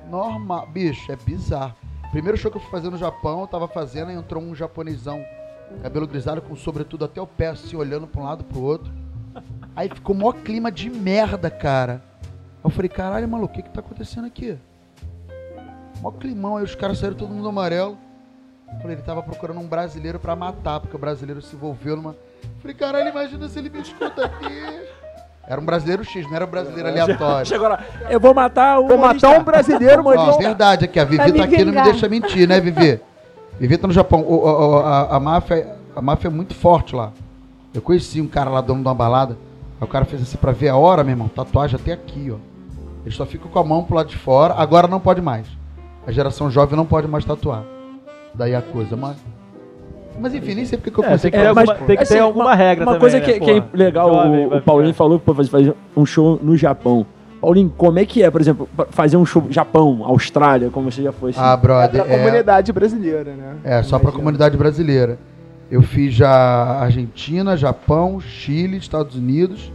[0.08, 0.66] Normal.
[0.66, 1.74] Bicho, é bizarro.
[2.10, 5.24] Primeiro show que eu fui fazer no Japão, eu tava fazendo e entrou um japonesão,
[5.82, 8.92] cabelo grisalho, com sobretudo até o pé, assim, olhando pra um lado pro outro.
[9.76, 12.02] Aí ficou o maior clima de merda, cara.
[12.22, 14.58] Aí eu falei, caralho, maluco, o que que tá acontecendo aqui?
[16.00, 17.96] Mó climão, aí os caras saíram todo mundo amarelo.
[18.80, 22.16] Falei, ele tava procurando um brasileiro pra matar, porque o brasileiro se envolveu numa.
[22.60, 24.82] Falei, caralho, imagina se ele me escuta aqui.
[25.48, 27.46] Era um brasileiro X, não era um brasileiro aleatório.
[27.46, 30.38] Chegou lá, eu vou matar o Vou matar um brasileiro, Ó, humorista.
[30.38, 33.00] verdade aqui, a Vivi tá aqui, não me deixa mentir, né, Vivi?
[33.58, 34.20] Vivi tá no Japão.
[34.20, 37.10] O- o- a, a máfia, a máfia é muito forte lá.
[37.74, 39.36] Eu conheci um cara lá, dono de uma balada.
[39.80, 41.28] Aí o cara fez assim pra ver a hora, meu irmão.
[41.28, 42.36] Tatuagem até aqui, ó.
[43.04, 44.54] Eles só ficam com a mão pro lado de fora.
[44.54, 45.46] Agora não pode mais.
[46.06, 47.64] A geração jovem não pode mais tatuar.
[48.34, 49.16] Daí a coisa, mas.
[50.18, 52.02] Mas enfim, nem sei porque que eu É, pensei que era mas- alguma, tem que
[52.02, 54.56] assim, ter alguma uma- regra Uma também, coisa né, que, que é legal, Jovem o,
[54.56, 57.06] o Paulinho falou que pode fazer um show no Japão.
[57.40, 61.10] Paulinho, como é que é, por exemplo, fazer um show Japão, Austrália, como você já
[61.12, 61.30] foi?
[61.30, 61.40] Assim?
[61.42, 62.04] Ah, É brother.
[62.04, 63.56] pra comunidade brasileira, né?
[63.64, 64.12] É, só pra Imagina.
[64.18, 65.18] comunidade brasileira.
[65.70, 66.28] Eu fiz já
[66.80, 69.72] Argentina, Japão, Chile, Estados Unidos,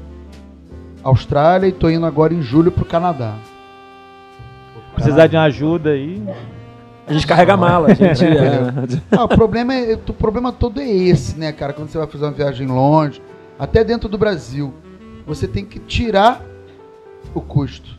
[1.04, 3.34] Austrália e tô indo agora em julho pro Canadá.
[4.94, 6.22] Precisar de uma ajuda aí.
[7.08, 8.24] A gente carrega a mala, a gente.
[8.26, 8.72] é,
[9.12, 11.74] Ah, o, problema é, o problema todo é esse, né, cara?
[11.74, 13.22] Quando você vai fazer uma viagem longe,
[13.60, 14.74] até dentro do Brasil,
[15.26, 16.42] você tem que tirar
[17.34, 17.90] o custo.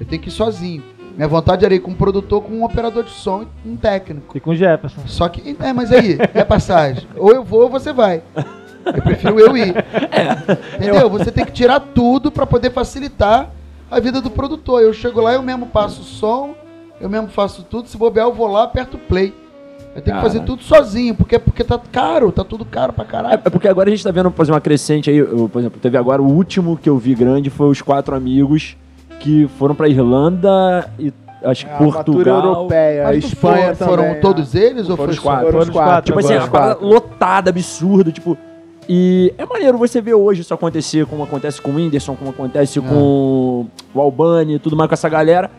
[0.00, 0.82] Eu tenho que ir sozinho.
[1.14, 4.36] Minha vontade era ir com um produtor, com um operador de som e um técnico.
[4.36, 5.02] E com o Jefferson.
[5.06, 7.06] Só que, é, mas aí, é passagem.
[7.16, 8.22] Ou eu vou ou você vai.
[8.86, 9.74] Eu prefiro eu ir.
[10.74, 11.10] Entendeu?
[11.10, 13.50] Você tem que tirar tudo pra poder facilitar
[13.90, 14.80] a vida do produtor.
[14.82, 16.54] Eu chego lá, eu mesmo passo o som,
[17.02, 17.88] eu mesmo faço tudo.
[17.88, 19.34] Se bobear, eu vou lá, aperto o play.
[19.94, 23.06] Eu tenho que fazer tudo sozinho, porque, porque tá caro, tá tudo caro pra É,
[23.06, 23.34] caralho.
[23.44, 25.18] é porque agora a gente tá vendo, por exemplo, uma crescente aí.
[25.18, 28.74] eu, por exemplo, teve agora o último que eu vi grande foi os quatro amigos
[29.20, 31.12] que foram pra Irlanda e
[31.44, 32.42] acho que É, Portugal.
[32.42, 34.20] europeia, Mas Espanha foram, foram também.
[34.22, 35.46] todos eles ou Foram foi os quatro.
[35.46, 36.04] Foram os quatro.
[36.06, 36.72] Tipo assim, agora.
[36.72, 38.38] a lotada, absurda, tipo.
[38.88, 42.78] E é maneiro você ver hoje isso acontecer, como acontece com o Whindersson, como acontece
[42.78, 42.82] É.
[42.82, 45.50] com o Albani e tudo mais com essa galera.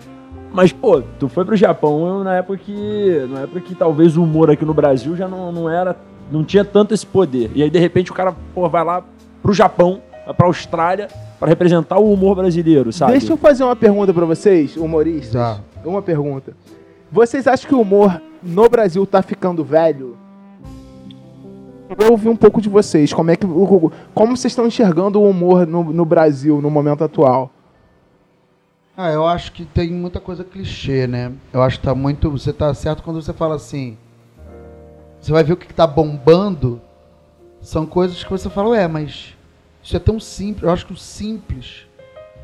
[0.53, 3.25] Mas, pô, tu foi pro Japão eu, na época que.
[3.29, 5.95] Na época que talvez o humor aqui no Brasil já não, não era.
[6.31, 7.51] Não tinha tanto esse poder.
[7.55, 9.03] E aí, de repente, o cara, pô, vai lá
[9.41, 11.07] pro Japão, vai pra Austrália,
[11.39, 13.13] pra representar o humor brasileiro, sabe?
[13.13, 15.33] Deixa eu fazer uma pergunta pra vocês, humoristas.
[15.33, 15.59] Tá.
[15.83, 16.53] Uma pergunta.
[17.11, 20.15] Vocês acham que o humor no Brasil tá ficando velho?
[21.97, 23.11] Eu ouvi um pouco de vocês.
[23.13, 27.03] Como é que, o- como vocês estão enxergando o humor no, no Brasil no momento
[27.03, 27.51] atual?
[28.95, 31.31] Ah, eu acho que tem muita coisa clichê, né?
[31.51, 32.29] Eu acho que tá muito.
[32.29, 33.97] Você tá certo quando você fala assim.
[35.19, 36.79] Você vai ver o que, que tá bombando.
[37.59, 39.33] São coisas que você fala, é, mas
[39.81, 40.63] isso é tão simples.
[40.63, 41.87] Eu acho que o simples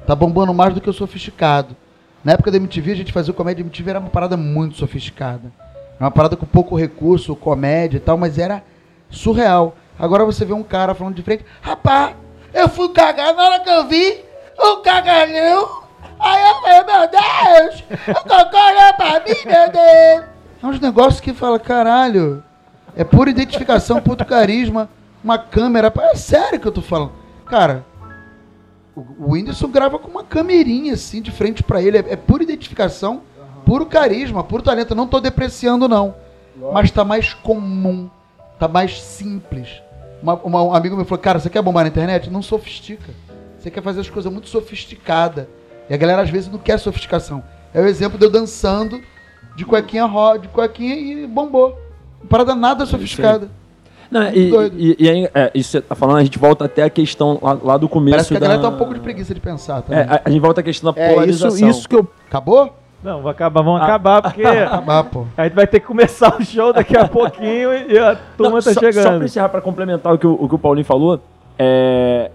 [0.07, 1.75] tá bombando mais do que o sofisticado.
[2.23, 5.51] Na época da MTV, a gente fazia o comédia MTV, era uma parada muito sofisticada.
[5.95, 8.63] Era uma parada com pouco recurso, comédia e tal, mas era
[9.09, 9.75] surreal.
[9.99, 12.15] Agora você vê um cara falando de frente, rapaz,
[12.53, 14.23] eu fui cagar na hora que eu vi
[14.57, 15.79] o cagalhão.
[16.19, 20.25] Aí eu falei, meu Deus, o cocô olhou pra mim, meu Deus.
[20.61, 22.43] É uns negócios que fala, caralho,
[22.95, 24.89] é pura identificação, puto carisma,
[25.23, 25.91] uma câmera.
[26.11, 27.11] É sério que eu tô falando.
[27.45, 27.85] Cara,
[28.95, 31.97] o o Whindersson grava com uma camerinha assim de frente pra ele.
[31.97, 33.21] É, é pura identificação,
[33.65, 34.93] puro carisma, puro talento.
[34.95, 36.15] Não tô depreciando, não.
[36.73, 38.09] Mas tá mais comum,
[38.59, 39.81] tá mais simples.
[40.21, 42.29] Uma- uma- um amigo meu falou: Cara, você quer bombar na internet?
[42.29, 43.13] Não sofistica.
[43.57, 45.47] Você quer fazer as coisas muito sofisticadas.
[45.89, 47.41] E a galera às vezes não quer sofisticação.
[47.73, 48.99] É o exemplo de eu dançando
[49.55, 51.77] de cuequinha ro- de cuequinha e bombou.
[52.29, 53.49] Parada nada sofisticada.
[54.11, 54.75] Não, e, doido.
[54.79, 57.57] e, e aí, é, isso você tá falando, a gente volta até a questão lá,
[57.63, 58.15] lá do começo.
[58.15, 58.47] Parece que a da...
[58.47, 59.99] galera tá um pouco de preguiça de pensar também.
[59.99, 61.69] É, a, a gente volta à questão da É isso, polarização.
[61.69, 62.07] isso que eu.
[62.27, 62.73] Acabou?
[63.03, 63.83] Não, vai acabar, vão Ah.
[63.83, 65.25] acabar, porque Acabar, pô.
[65.37, 68.61] a gente vai ter que começar o show daqui a pouquinho e a turma Não,
[68.61, 69.03] tá só, chegando.
[69.03, 71.21] Só pra encerrar, pra complementar o que o, o que o Paulinho falou,
[71.57, 72.31] é,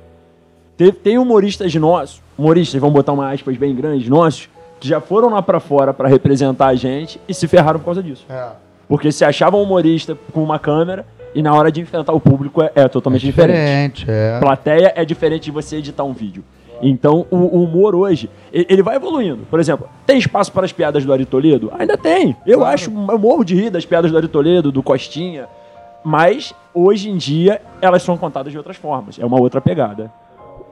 [0.78, 4.49] te- tem humoristas nossos, humoristas, vamos botar uma aspas bem grande, nossos,
[4.85, 8.03] que já foram lá pra fora pra representar a gente e se ferraram por causa
[8.03, 8.26] disso.
[8.28, 8.49] É.
[8.87, 12.70] Porque se achavam humorista com uma câmera e na hora de enfrentar o público é,
[12.74, 14.01] é totalmente diferente.
[14.01, 14.39] Diferente, é.
[14.41, 16.45] Plateia é diferente de você editar um vídeo.
[16.82, 19.47] Então, o, o humor hoje, ele vai evoluindo.
[19.51, 21.72] Por exemplo, tem espaço para as piadas do Ari Toledo?
[21.78, 22.37] Ainda tem.
[22.47, 22.74] Eu Claro.
[22.74, 25.47] acho, eu morro de rir das piadas do Ari Toledo, do Costinha.
[26.05, 29.18] Mas, hoje em dia, elas são contadas de outras formas.
[29.18, 30.12] É uma outra pegada.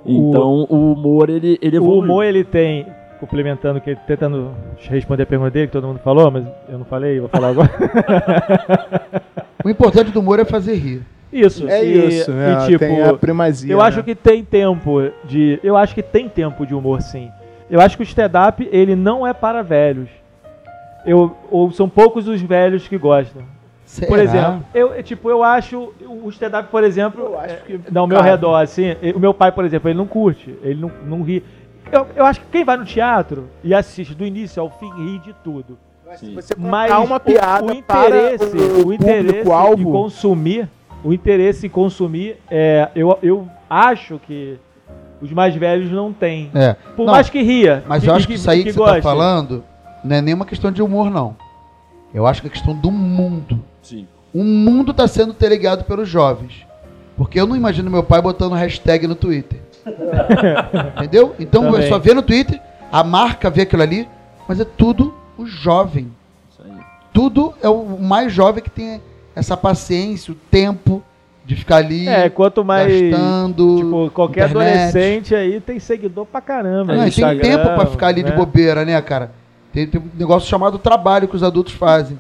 [0.05, 2.05] Então, o, humor, ele, ele O evolui.
[2.05, 2.85] humor, ele tem,
[3.23, 4.53] complementando, que tentando
[4.91, 7.70] responder a pergunta dele, que todo mundo falou, mas eu não falei, vou falar agora.
[9.64, 11.03] O importante do humor é fazer rir.
[11.33, 13.73] Isso, É e, isso, e, é, tipo, tem a primazia.
[13.73, 13.85] eu né?
[13.85, 15.61] acho que tem tempo de.
[15.62, 17.31] Eu acho que tem tempo de humor, sim.
[17.70, 20.09] Eu acho que o stand-up, ele não é para velhos.
[21.07, 23.43] Eu, ou são poucos os velhos que gostam.
[24.07, 24.23] Por Será?
[24.23, 27.81] exemplo, eu, tipo, eu acho o stand-up, por exemplo, Eu acho que.
[27.95, 31.23] ao meu redor, assim, o meu pai, por exemplo, ele não curte, ele não, não
[31.23, 31.43] ri.
[31.93, 35.18] Eu, eu acho que quem vai no teatro e assiste do início ao fim ri
[35.18, 35.78] de tudo.
[36.16, 36.34] Sim.
[36.34, 39.93] Você Mas uma o- piada o, interesse, para o, o interesse de público-alvo.
[39.93, 40.68] consumir,
[41.05, 44.59] o interesse em consumir, é, eu, eu acho que
[45.20, 46.51] os mais velhos não têm.
[46.55, 46.74] É.
[46.97, 47.84] Por Não, mais que ria.
[47.86, 48.97] Mas eu acho que isso aí que, você goste.
[48.97, 49.64] tá falando
[50.05, 51.36] não é nenhuma questão de humor, não.
[52.12, 53.62] Eu acho que é questão do mundo.
[53.80, 54.07] Sim.
[54.34, 56.66] O mundo tá sendo teleguiado pelos jovens.
[57.16, 59.62] Porque eu não imagino meu pai botando hashtag no Twitter.
[60.97, 61.35] Entendeu?
[61.39, 61.89] Então Também.
[61.89, 62.61] só vê no Twitter,
[62.91, 64.09] a marca vê aquilo ali,
[64.49, 66.11] mas é tudo o jovem.
[66.51, 66.72] Isso aí.
[67.12, 69.01] Tudo é o mais jovem que tem
[69.35, 71.03] essa paciência, o tempo
[71.45, 72.89] de ficar ali É, quanto mais.
[73.11, 73.76] gastando.
[73.76, 74.74] Tipo, qualquer internet.
[74.78, 76.95] adolescente aí tem seguidor pra caramba.
[76.95, 78.37] Não, e tem tempo pra ficar ali de né?
[78.37, 79.33] bobeira, né, cara?
[79.73, 82.18] Tem, tem um negócio chamado trabalho que os adultos fazem.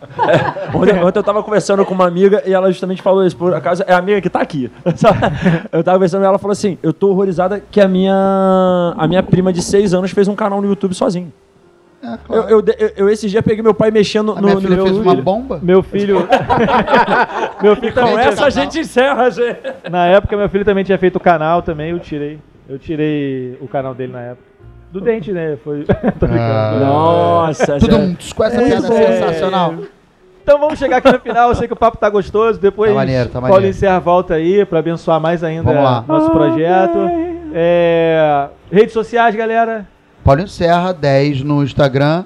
[0.74, 3.36] Ontem, ontem eu tava conversando com uma amiga e ela justamente falou isso.
[3.36, 4.70] Por acaso, é a amiga que tá aqui.
[5.70, 9.22] Eu tava conversando e ela falou assim: Eu tô horrorizada que a minha, a minha
[9.22, 11.30] prima de 6 anos fez um canal no YouTube sozinho.
[12.02, 12.48] É, Eu, claro.
[12.50, 14.86] eu, eu, eu esse dia peguei meu pai mexendo a no, minha no filha meu
[14.86, 15.60] fez uma bomba.
[15.62, 16.26] Meu filho.
[17.62, 18.12] meu filho também.
[18.12, 19.60] Com tinha- essa a gente encerra, gente.
[19.90, 22.38] Na época, meu filho também tinha feito o canal também, eu tirei.
[22.68, 24.51] Eu tirei o canal dele na época.
[24.92, 25.56] Do dente, né?
[25.64, 25.84] Foi.
[26.20, 26.38] Tô brincando.
[26.38, 26.78] Ah.
[26.80, 28.32] Nossa, Tudo gente.
[28.32, 29.12] um, com essa piada É.
[29.20, 29.74] sensacional.
[30.42, 31.48] Então vamos chegar aqui no final.
[31.48, 32.60] Eu sei que o papo tá gostoso.
[32.60, 33.72] Depois Tá maneiro, tá Paulo.
[33.72, 36.04] Serra volta aí pra abençoar mais ainda Vamos lá.
[36.06, 36.98] nosso projeto.
[37.54, 39.86] É, Redes sociais, galera.
[40.24, 42.24] Paulinho Serra, 10 no Instagram.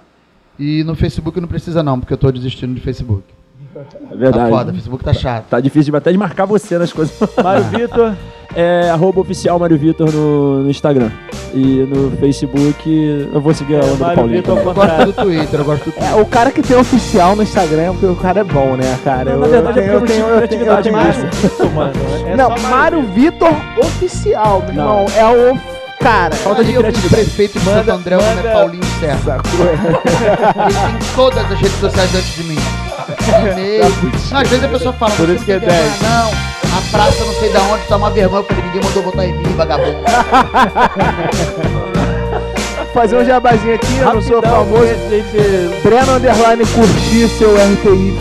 [0.58, 3.22] E no Facebook não precisa não, porque eu tô desistindo de Facebook.
[3.80, 4.50] É Tá verdade.
[4.50, 5.44] foda, Facebook tá chato.
[5.50, 7.14] Tá difícil de até de marcar você nas coisas.
[7.42, 8.14] Mário Vitor.
[8.54, 11.10] É arroba oficial Mário Vitor no, no Instagram.
[11.52, 14.38] E no Facebook eu vou seguir a onda do Mário Paulinho.
[14.38, 14.58] Vitor.
[14.58, 16.18] Eu gosto do Twitter, eu gosto do É, Twitter.
[16.20, 19.32] o cara que tem oficial no Instagram é porque o cara é bom, né, cara?
[19.32, 21.30] Não, na verdade é porque eu não tive criatividade Mário mesmo.
[21.32, 21.92] Vitor, mano.
[22.26, 25.00] É não, Mário Vitor oficial, meu Não.
[25.02, 25.06] irmão.
[25.16, 25.58] É o
[26.00, 26.34] cara.
[26.36, 27.24] Falta de eu criatividade.
[27.24, 29.36] prefeito de Manda- Santo André, o manda- é Paulinho Serra.
[30.64, 32.56] Ele tem todas as redes sociais antes de mim.
[33.30, 33.84] E-mail.
[34.32, 36.02] Às vezes a pessoa fala, Por "Você isso que não é tem vergonha, 10.
[36.02, 36.30] Não,
[36.78, 39.54] a praça não sei da onde tá uma vergonha, porque ninguém mandou botar em mim,
[39.56, 39.98] vagabundo.
[42.92, 44.84] Fazer um jabazinho aqui, eu não sou famoso.
[45.82, 48.16] Breno Underline curtir seu RTY.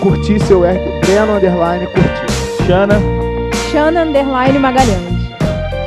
[0.00, 1.06] Curtir seu RT.
[1.06, 2.66] Breno Underline curtir.
[2.66, 2.94] Xana.
[3.70, 5.12] Xana Underline Magalhães.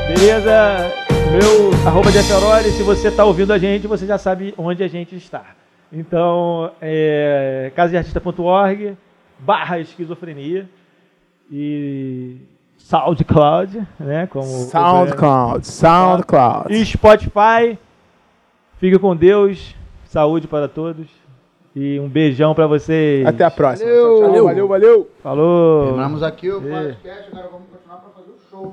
[0.07, 0.91] Beleza?
[1.31, 4.87] Meu arroba de Aferoli, se você está ouvindo a gente, você já sabe onde a
[4.87, 5.41] gente está.
[5.95, 8.97] Então, é casadeartista.org
[9.39, 10.69] barra esquizofrenia
[11.49, 12.37] e
[12.77, 14.27] SoundCloud, né?
[14.27, 15.65] Como SoundCloud.
[15.65, 16.73] SoundCloud.
[16.73, 17.79] E Spotify.
[18.77, 19.73] Fique com Deus.
[20.03, 21.07] Saúde para todos.
[21.73, 23.25] E um beijão para vocês.
[23.25, 23.89] Até a próxima.
[23.89, 24.17] Valeu.
[24.17, 24.43] Tchau, tchau.
[24.43, 24.67] valeu.
[24.67, 25.09] valeu.
[25.23, 25.83] Falou.
[25.85, 28.71] Terminamos aqui o podcast, agora vamos continuar pra fazer o show.